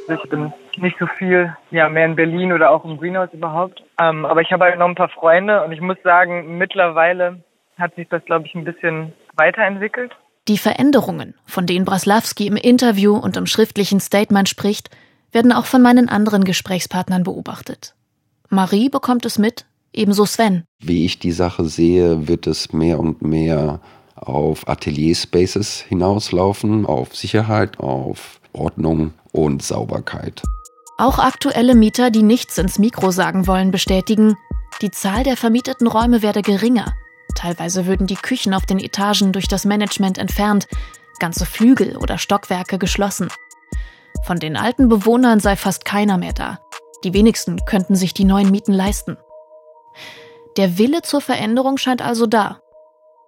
Ich 0.09 0.31
bin 0.31 0.53
nicht 0.77 0.97
so 0.99 1.07
viel, 1.19 1.57
ja, 1.71 1.89
mehr 1.89 2.07
in 2.07 2.17
Berlin 2.17 2.53
oder 2.53 2.71
auch 2.71 2.85
im 2.85 2.99
Greenhouse 2.99 3.33
überhaupt. 3.33 3.83
Ähm, 3.99 4.27
aber 4.27 4.41
ich 4.41 4.53
habe 4.53 4.65
halt 4.65 4.79
noch 4.79 4.89
ein 4.89 4.95
paar 4.95 5.09
Freunde 5.09 5.63
und 5.65 5.73
ich 5.73 5.81
muss 5.81 5.97
sagen, 6.03 6.59
mittlerweile 6.59 7.43
hat 7.79 7.95
sich 7.95 8.09
das, 8.09 8.25
glaube 8.25 8.47
ich, 8.47 8.55
ein 8.55 8.65
bisschen 8.65 9.13
weiterentwickelt. 9.35 10.13
Die 10.49 10.59
Veränderungen, 10.59 11.35
von 11.47 11.67
denen 11.67 11.85
Braslawski 11.85 12.47
im 12.47 12.57
Interview 12.57 13.17
und 13.17 13.37
im 13.37 13.47
schriftlichen 13.47 14.01
Statement 14.01 14.49
spricht, 14.49 14.91
werden 15.31 15.53
auch 15.53 15.67
von 15.67 15.83
meinen 15.83 16.09
anderen 16.09 16.45
Gesprächspartnern 16.45 17.23
beobachtet. 17.23 17.95
Marie 18.53 18.91
bekommt 18.91 19.25
es 19.25 19.39
mit, 19.39 19.65
ebenso 19.95 20.27
Sven. 20.27 20.65
Wie 20.79 21.07
ich 21.07 21.19
die 21.19 21.33
Sache 21.33 21.65
sehe, 21.65 22.29
wird 22.29 22.47
es 22.47 22.75
mehr 22.75 23.01
und 23.01 23.23
mehr 23.23 23.81
auf 24.15 24.69
Atelier-Spaces 24.69 25.81
hinauslaufen, 25.89 26.85
auf 26.85 27.17
Sicherheit, 27.17 27.81
auf 27.81 28.41
Ordnung 28.53 29.15
und 29.33 29.63
Sauberkeit. 29.63 30.43
Auch 30.99 31.19
aktuelle 31.19 31.75
Mieter, 31.75 32.11
die 32.11 32.23
nichts 32.23 32.59
ins 32.59 32.79
Mikro 32.79 33.11
sagen 33.11 33.47
wollen, 33.47 33.71
bestätigen, 33.71 34.37
die 34.83 34.91
Zahl 34.91 35.25
der 35.25 35.39
vermieteten 35.39 35.87
Räume 35.87 36.21
werde 36.21 36.43
geringer. 36.43 36.93
Teilweise 37.35 37.87
würden 37.87 38.07
die 38.07 38.17
Küchen 38.17 38.53
auf 38.53 38.67
den 38.67 38.79
Etagen 38.79 39.33
durch 39.33 39.49
das 39.49 39.65
Management 39.65 40.19
entfernt, 40.19 40.69
ganze 41.19 41.47
Flügel 41.47 41.97
oder 41.97 42.19
Stockwerke 42.19 42.77
geschlossen. 42.77 43.29
Von 44.25 44.39
den 44.39 44.59
alten 44.59 44.91
Bewohnern 44.91 45.41
sei 45.41 45.57
fast 45.57 45.87
keiner 45.87 46.19
mehr 46.19 46.35
da. 46.35 46.59
Die 47.05 47.15
wenigsten 47.15 47.59
könnten 47.67 47.97
sich 47.97 48.15
die 48.15 48.25
neuen 48.25 48.51
Mieten 48.51 48.73
leisten. 48.73 49.17
Der 50.57 50.79
Wille 50.79 51.03
zur 51.03 51.21
Veränderung 51.21 51.79
scheint 51.79 52.03
also 52.03 52.27
da. 52.27 52.61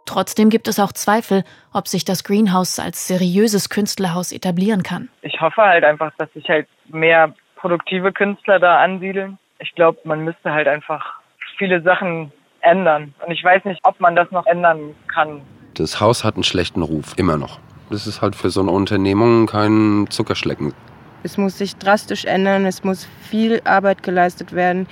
Trotzdem 0.06 0.50
gibt 0.50 0.68
es 0.68 0.78
auch 0.78 0.92
Zweifel, 0.92 1.44
ob 1.72 1.88
sich 1.88 2.04
das 2.04 2.24
Greenhouse 2.24 2.78
als 2.78 3.08
seriöses 3.08 3.70
Künstlerhaus 3.70 4.32
etablieren 4.32 4.82
kann. 4.82 5.08
Ich 5.22 5.40
hoffe 5.40 5.62
halt 5.62 5.82
einfach, 5.82 6.12
dass 6.18 6.30
sich 6.34 6.48
halt 6.48 6.68
mehr 6.88 7.34
produktive 7.56 8.12
Künstler 8.12 8.58
da 8.58 8.82
ansiedeln. 8.82 9.38
Ich 9.58 9.74
glaube, 9.74 9.98
man 10.04 10.20
müsste 10.20 10.52
halt 10.52 10.68
einfach 10.68 11.20
viele 11.56 11.82
Sachen 11.82 12.30
ändern. 12.60 13.14
Und 13.24 13.32
ich 13.32 13.42
weiß 13.42 13.64
nicht, 13.64 13.80
ob 13.82 13.98
man 14.00 14.14
das 14.14 14.30
noch 14.30 14.46
ändern 14.46 14.94
kann. 15.08 15.40
Das 15.74 16.00
Haus 16.00 16.22
hat 16.22 16.34
einen 16.34 16.44
schlechten 16.44 16.82
Ruf, 16.82 17.14
immer 17.16 17.36
noch. 17.38 17.58
Das 17.90 18.06
ist 18.06 18.20
halt 18.22 18.36
für 18.36 18.50
so 18.50 18.60
eine 18.60 18.70
Unternehmung 18.70 19.46
kein 19.46 20.06
Zuckerschlecken. 20.10 20.74
Es 21.24 21.38
muss 21.38 21.56
sich 21.56 21.74
drastisch 21.76 22.26
ändern, 22.26 22.66
es 22.66 22.84
muss 22.84 23.08
viel 23.28 23.62
Arbeit 23.64 24.02
geleistet 24.02 24.52
werden. 24.52 24.86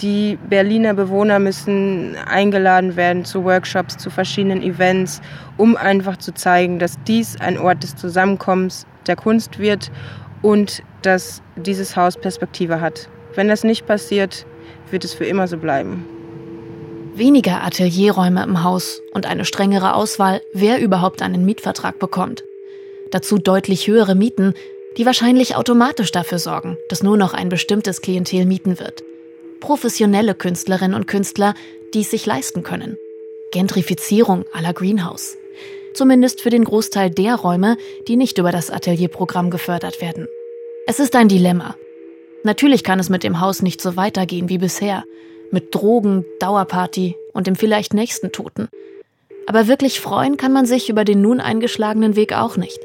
Die 0.00 0.38
Berliner 0.48 0.94
Bewohner 0.94 1.38
müssen 1.38 2.16
eingeladen 2.26 2.96
werden 2.96 3.26
zu 3.26 3.44
Workshops, 3.44 3.98
zu 3.98 4.08
verschiedenen 4.08 4.62
Events, 4.62 5.20
um 5.58 5.76
einfach 5.76 6.16
zu 6.16 6.32
zeigen, 6.32 6.78
dass 6.78 6.96
dies 7.06 7.38
ein 7.40 7.58
Ort 7.58 7.82
des 7.82 7.94
Zusammenkommens 7.94 8.86
der 9.06 9.16
Kunst 9.16 9.58
wird 9.58 9.90
und 10.40 10.82
dass 11.02 11.42
dieses 11.56 11.94
Haus 11.94 12.16
Perspektive 12.16 12.80
hat. 12.80 13.08
Wenn 13.34 13.48
das 13.48 13.62
nicht 13.62 13.86
passiert, 13.86 14.46
wird 14.90 15.04
es 15.04 15.12
für 15.12 15.26
immer 15.26 15.46
so 15.46 15.58
bleiben. 15.58 16.06
Weniger 17.14 17.62
Atelierräume 17.64 18.42
im 18.44 18.62
Haus 18.62 19.02
und 19.12 19.26
eine 19.26 19.44
strengere 19.44 19.94
Auswahl, 19.94 20.40
wer 20.54 20.80
überhaupt 20.80 21.20
einen 21.20 21.44
Mietvertrag 21.44 21.98
bekommt. 21.98 22.44
Dazu 23.10 23.38
deutlich 23.38 23.86
höhere 23.86 24.14
Mieten, 24.14 24.54
die 24.96 25.06
wahrscheinlich 25.06 25.56
automatisch 25.56 26.10
dafür 26.10 26.38
sorgen, 26.38 26.78
dass 26.88 27.02
nur 27.02 27.16
noch 27.16 27.34
ein 27.34 27.48
bestimmtes 27.48 28.00
Klientel 28.00 28.46
mieten 28.46 28.78
wird. 28.78 29.02
Professionelle 29.60 30.34
Künstlerinnen 30.34 30.94
und 30.94 31.06
Künstler, 31.06 31.54
die 31.94 32.00
es 32.00 32.10
sich 32.10 32.26
leisten 32.26 32.62
können. 32.62 32.96
Gentrifizierung 33.52 34.44
la 34.60 34.72
Greenhouse. 34.72 35.36
Zumindest 35.94 36.42
für 36.42 36.50
den 36.50 36.64
Großteil 36.64 37.10
der 37.10 37.36
Räume, 37.36 37.78
die 38.06 38.16
nicht 38.16 38.38
über 38.38 38.52
das 38.52 38.70
Atelierprogramm 38.70 39.50
gefördert 39.50 40.00
werden. 40.02 40.28
Es 40.86 41.00
ist 41.00 41.16
ein 41.16 41.28
Dilemma. 41.28 41.74
Natürlich 42.42 42.84
kann 42.84 43.00
es 43.00 43.08
mit 43.08 43.24
dem 43.24 43.40
Haus 43.40 43.62
nicht 43.62 43.80
so 43.80 43.96
weitergehen 43.96 44.48
wie 44.48 44.58
bisher. 44.58 45.04
Mit 45.50 45.74
Drogen, 45.74 46.24
Dauerparty 46.38 47.16
und 47.32 47.46
dem 47.46 47.56
vielleicht 47.56 47.94
nächsten 47.94 48.30
Toten. 48.30 48.68
Aber 49.46 49.68
wirklich 49.68 50.00
freuen 50.00 50.36
kann 50.36 50.52
man 50.52 50.66
sich 50.66 50.90
über 50.90 51.04
den 51.04 51.22
nun 51.22 51.40
eingeschlagenen 51.40 52.14
Weg 52.14 52.32
auch 52.34 52.56
nicht. 52.56 52.80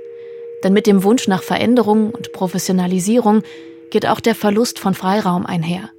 Denn 0.63 0.73
mit 0.73 0.87
dem 0.87 1.03
Wunsch 1.03 1.27
nach 1.27 1.43
Veränderung 1.43 2.11
und 2.11 2.33
Professionalisierung 2.33 3.43
geht 3.89 4.07
auch 4.07 4.19
der 4.19 4.35
Verlust 4.35 4.79
von 4.79 4.93
Freiraum 4.93 5.45
einher. 5.45 5.89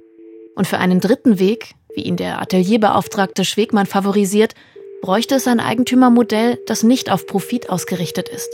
Und 0.55 0.67
für 0.67 0.77
einen 0.77 0.99
dritten 0.99 1.39
Weg, 1.39 1.73
wie 1.95 2.01
ihn 2.01 2.17
der 2.17 2.41
Atelierbeauftragte 2.41 3.45
Schwegmann 3.45 3.85
favorisiert, 3.85 4.53
bräuchte 5.01 5.35
es 5.35 5.47
ein 5.47 5.59
Eigentümermodell, 5.59 6.59
das 6.65 6.83
nicht 6.83 7.11
auf 7.11 7.27
Profit 7.27 7.69
ausgerichtet 7.69 8.29
ist. 8.29 8.49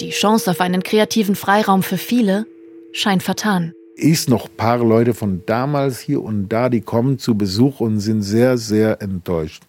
Die 0.00 0.10
Chance 0.10 0.50
auf 0.50 0.60
einen 0.60 0.82
kreativen 0.82 1.36
Freiraum 1.36 1.82
für 1.82 1.98
viele 1.98 2.46
scheint 2.92 3.22
vertan. 3.22 3.72
Ist 3.94 4.28
noch 4.28 4.46
ein 4.46 4.56
paar 4.56 4.78
Leute 4.78 5.14
von 5.14 5.42
damals 5.46 6.00
hier 6.00 6.22
und 6.22 6.48
da, 6.48 6.68
die 6.68 6.80
kommen 6.80 7.18
zu 7.18 7.36
Besuch 7.36 7.80
und 7.80 8.00
sind 8.00 8.22
sehr, 8.22 8.58
sehr 8.58 9.00
enttäuscht 9.00 9.62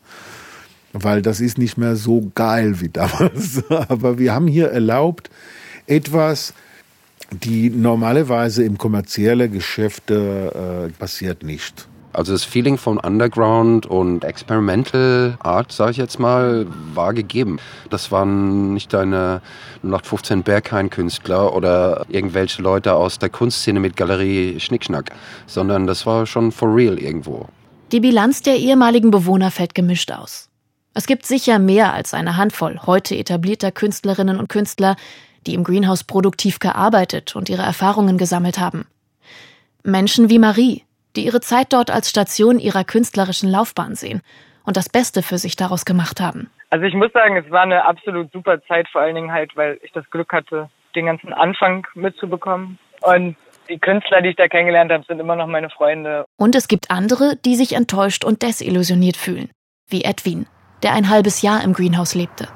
weil 0.94 1.22
das 1.22 1.42
ist 1.42 1.58
nicht 1.58 1.78
mehr 1.78 1.96
so 1.96 2.32
geil 2.36 2.80
wie 2.80 2.90
damals. 2.90 3.64
Aber 3.90 4.18
wir 4.20 4.34
haben 4.34 4.48
hier 4.48 4.70
erlaubt, 4.70 5.30
etwas, 5.88 6.54
die 7.32 7.70
normalerweise 7.70 8.64
im 8.64 8.78
kommerziellen 8.78 9.52
Geschäft 9.52 10.12
äh, 10.12 10.90
passiert 10.98 11.44
nicht. 11.44 11.88
Also 12.14 12.32
das 12.32 12.44
Feeling 12.44 12.78
von 12.78 13.00
Underground 13.00 13.88
und 13.88 14.24
Experimental 14.24 15.36
Art, 15.42 15.72
sage 15.72 15.92
ich 15.92 15.98
jetzt 15.98 16.20
mal, 16.20 16.68
war 16.94 17.12
gegeben. 17.12 17.58
Das 17.90 18.12
waren 18.12 18.76
nicht 18.76 18.94
deine 18.94 19.42
0815 19.82 20.44
Berghain-Künstler 20.44 21.56
oder 21.56 22.06
irgendwelche 22.10 22.62
Leute 22.62 22.94
aus 22.94 23.18
der 23.18 23.30
Kunstszene 23.30 23.80
mit 23.80 23.98
Galerie 23.98 24.60
Schnickschnack, 24.60 25.12
sondern 25.48 25.88
das 25.88 26.06
war 26.06 26.28
schon 26.28 26.52
for 26.52 26.74
real 26.74 27.00
irgendwo. 27.00 27.48
Die 27.92 28.00
Bilanz 28.00 28.44
der 28.44 28.58
ehemaligen 28.58 29.10
Bewohner 29.10 29.50
fällt 29.50 29.74
gemischt 29.74 30.12
aus. 30.12 30.50
Es 30.96 31.08
gibt 31.08 31.26
sicher 31.26 31.58
mehr 31.58 31.94
als 31.94 32.14
eine 32.14 32.38
Handvoll 32.38 32.80
heute 32.86 33.16
etablierter 33.16 33.72
Künstlerinnen 33.72 34.38
und 34.38 34.48
Künstler, 34.48 34.96
die 35.48 35.56
im 35.56 35.64
Greenhouse 35.64 36.04
produktiv 36.04 36.60
gearbeitet 36.60 37.36
und 37.36 37.50
ihre 37.50 37.64
Erfahrungen 37.64 38.18
gesammelt 38.18 38.60
haben. 38.60 38.86
Menschen 39.84 40.30
wie 40.30 40.38
Marie, 40.38 40.84
die 41.16 41.26
ihre 41.26 41.42
Zeit 41.42 41.74
dort 41.74 41.90
als 41.90 42.10
Station 42.10 42.60
ihrer 42.60 42.84
künstlerischen 42.84 43.50
Laufbahn 43.50 43.96
sehen 43.96 44.22
und 44.66 44.78
das 44.78 44.88
Beste 44.88 45.24
für 45.24 45.40
sich 45.40 45.56
daraus 45.56 45.84
gemacht 45.84 46.22
haben. 46.22 46.50
Also 46.70 46.86
ich 46.86 46.94
muss 46.94 47.12
sagen, 47.12 47.38
es 47.38 47.50
war 47.52 47.64
eine 47.64 47.86
absolut 47.86 48.32
super 48.32 48.62
Zeit, 48.64 48.88
vor 48.90 49.02
allen 49.02 49.16
Dingen 49.16 49.32
halt, 49.32 49.56
weil 49.56 49.80
ich 49.84 49.92
das 49.92 50.08
Glück 50.12 50.32
hatte, 50.32 50.70
den 50.96 51.08
ganzen 51.08 51.34
Anfang 51.34 51.86
mitzubekommen. 51.96 52.78
Und 53.02 53.36
die 53.68 53.80
Künstler, 53.80 54.22
die 54.22 54.30
ich 54.30 54.36
da 54.36 54.48
kennengelernt 54.48 54.92
habe, 54.92 55.04
sind 55.08 55.20
immer 55.20 55.36
noch 55.36 55.48
meine 55.48 55.70
Freunde. 55.70 56.26
Und 56.38 56.56
es 56.56 56.68
gibt 56.68 56.92
andere, 56.92 57.36
die 57.46 57.56
sich 57.56 57.74
enttäuscht 57.74 58.24
und 58.24 58.42
desillusioniert 58.44 59.18
fühlen, 59.18 59.50
wie 59.88 60.04
Edwin, 60.04 60.48
der 60.84 60.94
ein 60.94 61.10
halbes 61.10 61.42
Jahr 61.42 61.64
im 61.64 61.74
Greenhouse 61.74 62.14
lebte. 62.14 62.48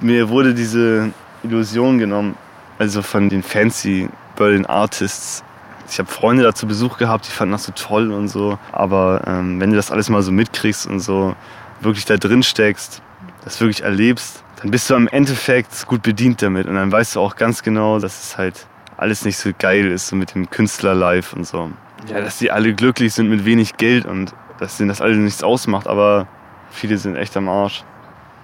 Mir 0.00 0.28
wurde 0.28 0.54
diese 0.54 1.10
Illusion 1.42 1.98
genommen, 1.98 2.36
also 2.78 3.02
von 3.02 3.28
den 3.28 3.42
fancy 3.42 4.08
Berlin 4.36 4.66
Artists. 4.66 5.42
Ich 5.90 5.98
habe 5.98 6.08
Freunde 6.08 6.42
da 6.42 6.54
zu 6.54 6.66
Besuch 6.66 6.98
gehabt, 6.98 7.26
die 7.26 7.30
fanden 7.30 7.52
das 7.52 7.64
so 7.64 7.72
toll 7.72 8.12
und 8.12 8.28
so. 8.28 8.58
Aber 8.72 9.22
ähm, 9.26 9.60
wenn 9.60 9.70
du 9.70 9.76
das 9.76 9.90
alles 9.90 10.08
mal 10.10 10.22
so 10.22 10.30
mitkriegst 10.30 10.86
und 10.86 11.00
so 11.00 11.34
wirklich 11.80 12.04
da 12.04 12.16
drin 12.16 12.42
steckst, 12.42 13.02
das 13.44 13.60
wirklich 13.60 13.82
erlebst, 13.82 14.42
dann 14.60 14.70
bist 14.70 14.90
du 14.90 14.94
am 14.94 15.08
Endeffekt 15.08 15.86
gut 15.86 16.02
bedient 16.02 16.42
damit. 16.42 16.66
Und 16.66 16.74
dann 16.74 16.92
weißt 16.92 17.16
du 17.16 17.20
auch 17.20 17.36
ganz 17.36 17.62
genau, 17.62 17.98
dass 17.98 18.22
es 18.22 18.38
halt 18.38 18.66
alles 18.96 19.24
nicht 19.24 19.38
so 19.38 19.50
geil 19.56 19.86
ist, 19.90 20.08
so 20.08 20.16
mit 20.16 20.34
dem 20.34 20.50
Künstler 20.50 20.94
live 20.94 21.32
und 21.32 21.46
so. 21.46 21.70
Ja, 22.08 22.20
dass 22.20 22.38
die 22.38 22.50
alle 22.50 22.74
glücklich 22.74 23.14
sind 23.14 23.28
mit 23.28 23.44
wenig 23.44 23.76
Geld 23.76 24.04
und 24.04 24.34
dass 24.58 24.76
denen 24.76 24.88
das 24.88 25.00
alles 25.00 25.16
nichts 25.16 25.42
ausmacht, 25.42 25.86
aber 25.86 26.26
viele 26.70 26.98
sind 26.98 27.16
echt 27.16 27.36
am 27.36 27.48
Arsch. 27.48 27.84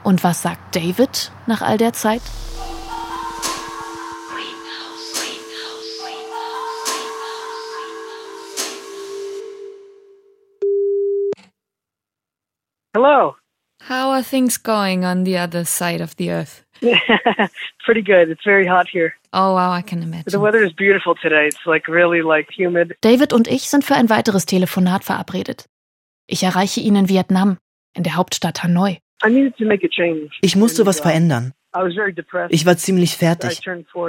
Und 0.02 0.22
was 0.22 0.42
sagt 0.42 0.76
David 0.76 1.32
nach 1.46 1.62
all 1.62 1.78
der 1.78 1.92
Zeit? 1.92 2.22
Hello. 12.94 13.34
How 13.88 14.12
are 14.12 14.22
things 14.22 14.56
going 14.56 15.04
on 15.04 15.24
the 15.24 15.36
other 15.36 15.64
side 15.64 16.00
of 16.00 16.14
the 16.16 16.30
earth? 16.30 16.64
Pretty 17.84 18.02
good. 18.02 18.30
It's 18.30 18.44
very 18.44 18.66
hot 18.66 18.86
here. 18.88 19.14
Oh 19.32 19.54
wow, 19.54 19.72
I 19.72 19.82
can 19.82 20.02
imagine. 20.02 20.30
The 20.30 20.38
weather 20.38 20.62
is 20.62 20.72
beautiful 20.72 21.14
today. 21.20 21.48
It's 21.48 21.66
like 21.66 21.88
really 21.88 22.22
like 22.22 22.48
humid. 22.56 22.96
David 23.00 23.32
und 23.32 23.48
ich 23.48 23.68
sind 23.68 23.84
für 23.84 23.94
ein 23.96 24.08
weiteres 24.10 24.46
Telefonat 24.46 25.04
verabredet. 25.04 25.66
Ich 26.26 26.44
erreiche 26.44 26.80
ihn 26.80 26.96
in 26.96 27.08
Vietnam, 27.08 27.58
in 27.94 28.02
der 28.02 28.16
Hauptstadt 28.16 28.62
Hanoi. 28.62 28.98
Ich 30.42 30.56
musste 30.56 30.86
was 30.86 31.00
verändern. 31.00 31.52
Ich 32.50 32.66
war 32.66 32.76
ziemlich 32.76 33.16
fertig. 33.16 33.60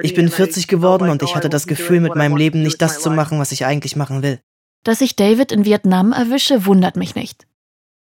Ich 0.02 0.14
bin 0.14 0.30
40 0.30 0.68
geworden 0.68 1.10
und 1.10 1.24
ich 1.24 1.36
hatte 1.36 1.50
das 1.50 1.66
Gefühl, 1.66 2.00
mit 2.00 2.16
meinem 2.16 2.38
Leben 2.38 2.62
nicht 2.62 2.82
das 2.82 3.00
zu 3.00 3.10
machen, 3.10 3.40
was 3.40 3.52
ich 3.52 3.66
eigentlich 3.66 3.96
machen 3.96 4.22
will. 4.22 4.40
Dass 4.84 5.02
ich 5.02 5.16
David 5.16 5.52
in 5.52 5.66
Vietnam 5.66 6.12
erwische, 6.12 6.66
wundert 6.66 6.96
mich 6.96 7.16
nicht. 7.16 7.48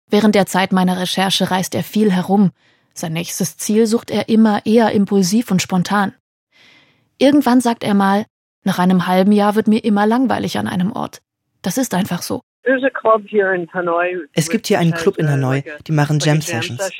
Während 0.10 0.36
der 0.36 0.46
Zeit 0.46 0.72
meiner 0.72 1.00
Recherche 1.00 1.50
reist 1.50 1.74
er 1.74 1.84
viel 1.84 2.12
herum. 2.12 2.52
Sein 2.94 3.14
nächstes 3.14 3.58
Ziel 3.58 3.88
sucht 3.88 4.12
er 4.12 4.30
immer 4.30 4.66
eher 4.66 4.92
impulsiv 4.92 5.50
und 5.50 5.62
spontan. 5.62 6.14
Irgendwann 7.18 7.62
sagt 7.62 7.84
er 7.84 7.94
mal, 7.94 8.26
nach 8.64 8.80
einem 8.80 9.08
halben 9.08 9.32
Jahr 9.32 9.56
wird 9.56 9.68
mir 9.68 9.84
immer 9.84 10.06
langweilig 10.06 10.60
an 10.60 10.68
einem 10.68 10.92
Ort. 10.92 11.22
Das 11.62 11.78
ist 11.78 11.94
einfach 11.94 12.22
so. 12.22 12.42
Es 14.34 14.50
gibt 14.50 14.68
hier 14.68 14.80
einen 14.80 14.94
Club 14.94 15.18
in 15.18 15.30
Hanoi, 15.30 15.64
die 15.88 15.92
machen 15.92 16.20
Jam 16.20 16.42
Sessions. 16.42 16.92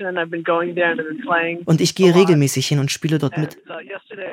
Und 1.66 1.82
ich 1.82 1.96
gehe 1.96 2.16
regelmäßig 2.16 2.68
hin 2.68 2.80
und 2.80 2.92
spiele 2.92 3.18
dort 3.18 3.38
mit. 3.38 3.58
uh, 3.70 3.74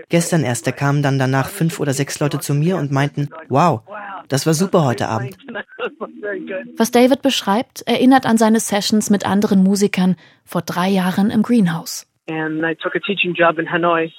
Gestern 0.09 0.45
erst, 0.45 0.67
da 0.67 0.73
kamen 0.73 1.03
dann 1.03 1.19
danach 1.19 1.49
fünf 1.49 1.81
oder 1.81 1.93
sechs 1.93 2.21
Leute 2.21 2.39
zu 2.39 2.55
mir 2.55 2.77
und 2.77 2.93
meinten, 2.93 3.31
wow, 3.49 3.81
das 4.29 4.47
war 4.47 4.55
super 4.55 4.85
heute 4.85 5.09
Abend. 5.09 5.37
Was 6.77 6.91
David 6.91 7.23
beschreibt, 7.23 7.83
erinnert 7.87 8.27
an 8.27 8.39
seine 8.39 8.61
Sessions 8.61 9.11
mit 9.11 9.27
anderen 9.27 9.63
Musikern 9.63 10.17
vor 10.45 10.63
drei 10.63 10.89
Jahren 10.89 11.31
im 11.31 11.43
Greenhouse. 11.43 12.07
And 12.27 12.63
I 12.63 12.75
took 12.75 12.95
a 12.97 13.01
teaching 13.01 13.35
job 13.35 13.59
in 13.59 13.71
Hanoi. 13.71 14.11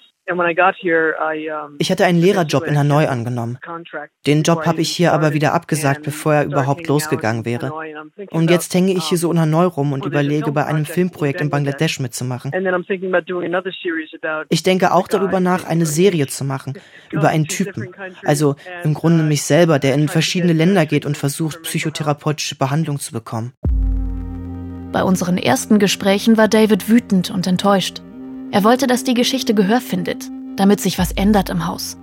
Ich 1.77 1.91
hatte 1.91 2.05
einen 2.05 2.19
Lehrerjob 2.19 2.65
in 2.65 2.77
Hanoi 2.77 3.05
angenommen. 3.05 3.59
Den 4.25 4.41
Job 4.41 4.65
habe 4.65 4.81
ich 4.81 4.89
hier 4.89 5.13
aber 5.13 5.33
wieder 5.33 5.53
abgesagt, 5.53 6.01
bevor 6.03 6.33
er 6.33 6.45
überhaupt 6.45 6.87
losgegangen 6.87 7.45
wäre. 7.45 7.71
Und 8.31 8.49
jetzt 8.49 8.73
hänge 8.73 8.93
ich 8.93 9.05
hier 9.05 9.19
so 9.19 9.31
in 9.31 9.39
Hanoi 9.39 9.65
rum 9.65 9.93
und 9.93 10.05
überlege, 10.05 10.51
bei 10.51 10.65
einem 10.65 10.85
Filmprojekt 10.85 11.41
in 11.41 11.49
Bangladesch 11.49 11.99
mitzumachen. 11.99 12.51
Ich 14.49 14.63
denke 14.63 14.93
auch 14.93 15.07
darüber 15.07 15.39
nach, 15.39 15.65
eine 15.65 15.85
Serie 15.85 16.27
zu 16.27 16.43
machen, 16.43 16.73
über 17.11 17.29
einen 17.29 17.45
Typen. 17.45 17.93
Also 18.23 18.55
im 18.83 18.95
Grunde 18.95 19.23
mich 19.23 19.43
selber, 19.43 19.77
der 19.77 19.93
in 19.93 20.07
verschiedene 20.07 20.53
Länder 20.53 20.85
geht 20.87 21.05
und 21.05 21.17
versucht, 21.17 21.61
psychotherapeutische 21.63 22.55
Behandlung 22.55 22.99
zu 22.99 23.13
bekommen. 23.13 23.53
Bei 24.91 25.03
unseren 25.03 25.37
ersten 25.37 25.77
Gesprächen 25.77 26.37
war 26.37 26.47
David 26.47 26.89
wütend 26.89 27.29
und 27.29 27.45
enttäuscht. 27.47 28.01
Er 28.55 28.63
wollte, 28.63 28.87
dass 28.87 29.03
die 29.03 29.15
Geschichte 29.15 29.53
Gehör 29.53 29.81
findet, 29.81 30.29
damit 30.55 30.79
sich 30.79 30.97
was 30.97 31.11
ändert 31.11 31.49
im 31.49 31.67
Haus. 31.67 31.97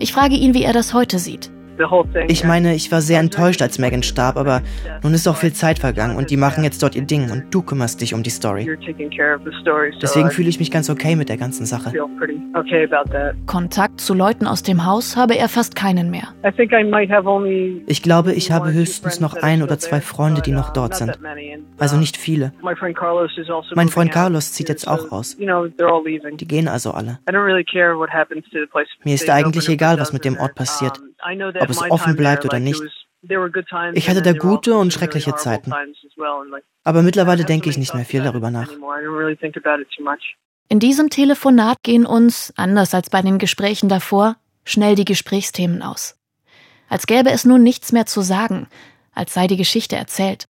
Ich 0.00 0.12
frage 0.12 0.34
ihn, 0.34 0.52
wie 0.52 0.64
er 0.64 0.72
das 0.72 0.92
heute 0.92 1.20
sieht. 1.20 1.52
Ich 2.28 2.44
meine, 2.44 2.74
ich 2.74 2.92
war 2.92 3.00
sehr 3.00 3.20
enttäuscht, 3.20 3.62
als 3.62 3.78
Megan 3.78 4.02
starb, 4.02 4.36
aber 4.36 4.62
nun 5.02 5.14
ist 5.14 5.26
auch 5.26 5.36
viel 5.36 5.52
Zeit 5.52 5.78
vergangen 5.78 6.16
und 6.16 6.30
die 6.30 6.36
machen 6.36 6.64
jetzt 6.64 6.82
dort 6.82 6.94
ihr 6.94 7.02
Ding 7.02 7.30
und 7.30 7.52
du 7.52 7.62
kümmerst 7.62 8.00
dich 8.00 8.14
um 8.14 8.22
die 8.22 8.30
Story. 8.30 8.78
Deswegen 10.00 10.30
fühle 10.30 10.48
ich 10.48 10.58
mich 10.58 10.70
ganz 10.70 10.90
okay 10.90 11.16
mit 11.16 11.28
der 11.28 11.36
ganzen 11.36 11.66
Sache. 11.66 11.92
Kontakt 13.46 14.00
zu 14.00 14.14
Leuten 14.14 14.46
aus 14.46 14.62
dem 14.62 14.84
Haus 14.84 15.16
habe 15.16 15.36
er 15.36 15.48
fast 15.48 15.74
keinen 15.74 16.10
mehr. 16.10 16.28
Ich 17.86 18.02
glaube, 18.02 18.32
ich 18.32 18.52
habe 18.52 18.72
höchstens 18.72 19.20
noch 19.20 19.34
ein 19.34 19.62
oder 19.62 19.78
zwei 19.78 20.00
Freunde, 20.00 20.42
die 20.42 20.52
noch 20.52 20.72
dort 20.72 20.94
sind. 20.94 21.18
Also 21.78 21.96
nicht 21.96 22.16
viele. 22.16 22.52
also 23.50 23.74
Mein 23.74 23.88
Freund. 23.88 24.12
Carlos 24.12 24.52
zieht 24.52 24.68
jetzt 24.68 24.86
auch 24.86 25.10
aus. 25.10 25.36
All 25.40 26.04
leaving. 26.04 26.36
Die 26.36 26.46
gehen 26.46 26.68
also 26.68 26.92
alle. 26.92 27.18
Mir 29.04 29.14
ist 29.14 29.30
eigentlich 29.30 29.68
egal, 29.68 29.98
was 29.98 30.12
mit 30.12 30.24
dem. 30.24 30.34
Ort 30.38 30.54
passiert. 30.54 31.00
Ob 31.24 31.70
es 31.70 31.82
offen 31.90 32.16
bleibt 32.16 32.44
oder 32.44 32.60
nicht. 32.60 32.82
Ich 33.94 34.08
hatte 34.10 34.22
da 34.22 34.32
gute 34.32 34.72
also 34.72 34.80
und 34.80 34.92
some 34.92 34.98
schreckliche 34.98 35.34
Zeiten. 35.34 35.72
Aber 36.84 37.02
mittlerweile 37.02 37.44
denke 37.44 37.70
ich 37.70 37.78
nicht 37.78 37.94
mehr 37.94 38.04
viel 38.04 38.22
darüber 38.22 38.50
nach. 38.50 38.68
In 40.68 40.78
diesem 40.78 41.10
Telefonat 41.10 41.82
gehen 41.82 42.06
uns, 42.06 42.52
anders 42.56 42.94
als 42.94 43.10
bei 43.10 43.22
den 43.22 43.38
Gesprächen 43.38 43.88
davor, 43.88 44.36
schnell 44.64 44.94
die 44.94 45.04
Gesprächsthemen 45.04 45.82
aus. 45.82 46.18
Als 46.88 47.06
gäbe 47.06 47.30
es 47.30 47.44
nun 47.44 47.62
nichts 47.62 47.92
mehr 47.92 48.06
zu 48.06 48.20
sagen, 48.20 48.68
als 49.12 49.34
sei 49.34 49.46
die 49.46 49.56
Geschichte 49.56 49.96
erzählt. 49.96 50.46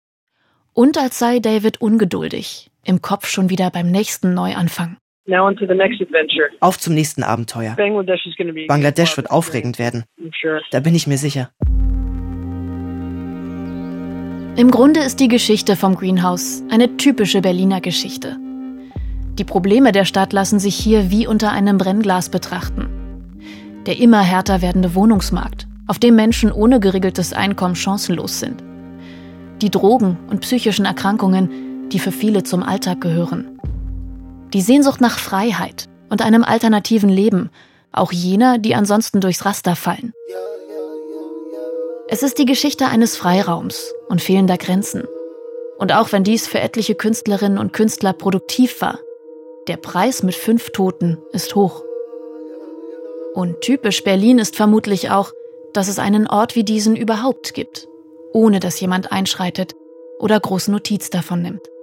Und 0.73 0.99
als 0.99 1.19
sei 1.19 1.39
David 1.39 1.81
ungeduldig, 1.81 2.71
im 2.85 3.01
Kopf 3.01 3.29
schon 3.29 3.51
wieder 3.51 3.71
beim 3.71 3.91
nächsten 3.91 4.35
Neuanfang. 4.35 4.97
Now 5.27 5.47
on 5.47 5.57
to 5.57 5.67
the 5.67 5.75
next 5.75 6.03
adventure. 6.03 6.51
Auf 6.61 6.79
zum 6.79 6.95
nächsten 6.95 7.23
Abenteuer. 7.23 7.75
Bangladesh 7.77 8.27
is 8.27 8.37
going 8.37 8.49
to 8.49 8.55
be. 8.55 8.67
Bangladesch 8.67 9.17
wird 9.17 9.31
aufregend 9.31 9.79
werden. 9.79 10.05
Sure. 10.41 10.61
Da 10.71 10.81
bin 10.81 10.95
ich 10.95 11.07
mir 11.07 11.17
sicher. 11.17 11.51
Im 14.57 14.71
Grunde 14.71 15.01
ist 15.01 15.21
die 15.21 15.29
Geschichte 15.29 15.77
vom 15.77 15.97
Greenhouse 15.97 16.63
eine 16.71 16.99
typische 16.99 17.41
Berliner 17.41 17.81
Geschichte. 17.81 18.37
Die 19.39 19.45
Probleme 19.45 19.93
der 19.93 20.05
Stadt 20.05 20.35
lassen 20.35 20.59
sich 20.59 20.77
hier 20.77 21.11
wie 21.11 21.27
unter 21.27 21.51
einem 21.51 21.79
Brennglas 21.79 22.29
betrachten. 22.29 23.41
Der 23.87 23.99
immer 23.99 24.21
härter 24.21 24.61
werdende 24.61 24.95
Wohnungsmarkt, 24.95 25.67
auf 25.87 25.99
dem 25.99 26.17
Menschen 26.17 26.53
ohne 26.53 26.81
geregeltes 26.81 27.33
Einkommen 27.33 27.77
chancenlos 27.77 28.41
sind. 28.41 28.63
Die 29.63 29.71
Drogen 29.71 30.19
und 30.29 30.41
psychischen 30.43 30.85
Erkrankungen, 30.85 31.89
die 31.89 31.99
für 31.99 32.13
viele 32.13 32.43
zum 32.43 32.63
Alltag 32.63 33.01
gehören. 33.01 33.59
Die 34.55 34.61
Sehnsucht 34.61 35.01
nach 35.01 35.19
Freiheit 35.19 35.89
und 36.11 36.23
einem 36.23 36.45
alternativen 36.45 37.11
Leben, 37.11 37.51
auch 37.91 38.13
jener, 38.13 38.59
die 38.59 38.77
ansonsten 38.77 39.21
durchs 39.21 39.45
Raster 39.45 39.75
fallen. 39.75 40.15
Es 42.07 42.23
ist 42.23 42.39
die 42.39 42.45
Geschichte 42.45 42.87
eines 42.87 43.17
Freiraums 43.17 43.93
und 44.09 44.23
fehlender 44.23 44.57
Grenzen. 44.57 45.03
Und 45.79 45.93
auch 45.93 46.13
wenn 46.13 46.23
dies 46.23 46.47
für 46.47 46.61
etliche 46.61 46.95
Künstlerinnen 46.95 47.59
und 47.59 47.73
Künstler 47.73 48.13
produktiv 48.13 48.81
war, 48.81 49.01
der 49.67 49.77
Preis 49.77 50.23
mit 50.23 50.37
fünf 50.37 50.71
Toten 50.71 51.19
ist 51.33 51.57
hoch. 51.57 51.83
Und 53.35 53.61
typisch 53.61 54.05
Berlin 54.05 54.39
ist 54.39 54.55
vermutlich 54.55 55.11
auch, 55.11 55.33
dass 55.73 55.89
es 55.89 55.99
einen 55.99 56.29
Ort 56.29 56.55
wie 56.55 56.63
diesen 56.63 56.95
überhaupt 56.95 57.55
gibt, 57.55 57.89
ohne 58.33 58.61
dass 58.61 58.79
jemand 58.79 59.11
einschreitet 59.11 59.75
oder 60.21 60.39
große 60.39 60.71
Notiz 60.71 61.11
davon 61.11 61.43
nimmt. 61.43 61.74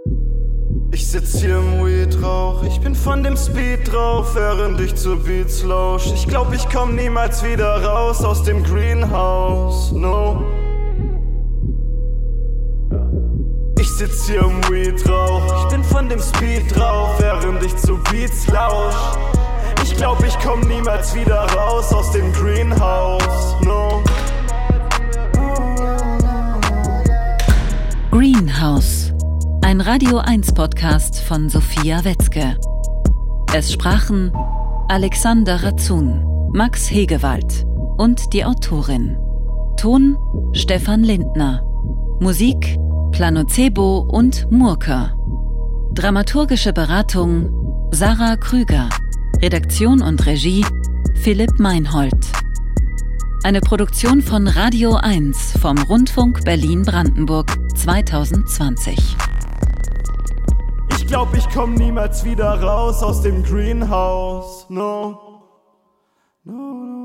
Ich 0.93 1.08
sitz 1.08 1.39
hier 1.39 1.58
im 1.58 1.86
Weed 1.86 2.21
Rauch, 2.21 2.63
ich 2.63 2.80
bin 2.82 2.93
von 2.93 3.23
dem 3.23 3.38
Speed 3.38 3.91
drauf, 3.91 4.36
während 4.36 4.80
ich 4.82 4.93
zu 4.93 5.15
Beats 5.15 5.63
lausch. 5.63 6.12
Ich 6.13 6.27
glaub, 6.27 6.54
ich 6.54 6.67
komm 6.69 6.95
niemals 6.95 7.41
wieder 7.43 7.82
raus 7.82 8.21
aus 8.23 8.43
dem 8.43 8.62
Greenhouse, 8.62 9.93
no. 9.93 10.43
Ich 13.80 13.89
sitz 13.89 14.27
hier 14.27 14.41
im 14.41 14.62
Weed 14.69 15.08
Rauch, 15.10 15.63
ich 15.63 15.71
bin 15.71 15.84
von 15.84 16.10
dem 16.10 16.19
Speed 16.19 16.75
drauf, 16.75 17.10
während 17.19 17.63
ich 17.63 17.75
zu 17.77 17.97
Beats 18.12 18.47
lausch. 18.47 18.95
Ich 19.84 19.95
glaub, 19.95 20.21
ich 20.25 20.38
komm 20.39 20.60
niemals 20.62 21.15
wieder 21.15 21.49
raus 21.54 21.93
aus 21.93 22.12
dem 22.12 22.34
Greenhouse, 22.34 23.56
no. 23.62 24.04
Greenhouse, 28.12 29.01
ein 29.63 29.80
Radio 29.80 30.17
1 30.17 30.54
Podcast 30.54 31.19
von 31.19 31.47
Sophia 31.50 32.04
Wetzke. 32.04 32.58
Es 33.54 33.71
sprachen 33.71 34.34
Alexander 34.88 35.63
Razun, 35.63 36.50
Max 36.54 36.89
Hegewald 36.89 37.65
und 37.97 38.34
die 38.34 38.43
Autorin. 38.43 39.17
Ton 39.78 40.17
Stefan 40.54 41.04
Lindner. 41.04 41.63
Musik 42.19 42.78
Planocebo 43.12 44.00
und 44.00 44.52
Murker. 44.52 45.15
Dramaturgische 45.93 46.74
Beratung 46.74 47.89
Sarah 47.91 48.38
Krüger. 48.38 48.89
Redaktion 49.41 50.02
und 50.02 50.26
Regie 50.26 50.65
Philipp 51.21 51.60
Meinhold. 51.60 52.26
Eine 53.43 53.62
Produktion 53.62 54.21
von 54.21 54.47
Radio 54.47 54.95
1 54.95 55.58
vom 55.60 55.78
Rundfunk 55.78 56.43
Berlin-Brandenburg 56.45 57.58
2020. 57.76 59.17
Ich 61.12 61.13
glaub, 61.13 61.36
ich 61.36 61.50
komm 61.50 61.74
niemals 61.74 62.24
wieder 62.24 62.62
raus 62.62 63.04
aus 63.04 63.21
dem 63.21 63.43
Greenhouse. 63.43 64.65
No. 64.69 65.43
No. 66.45 67.01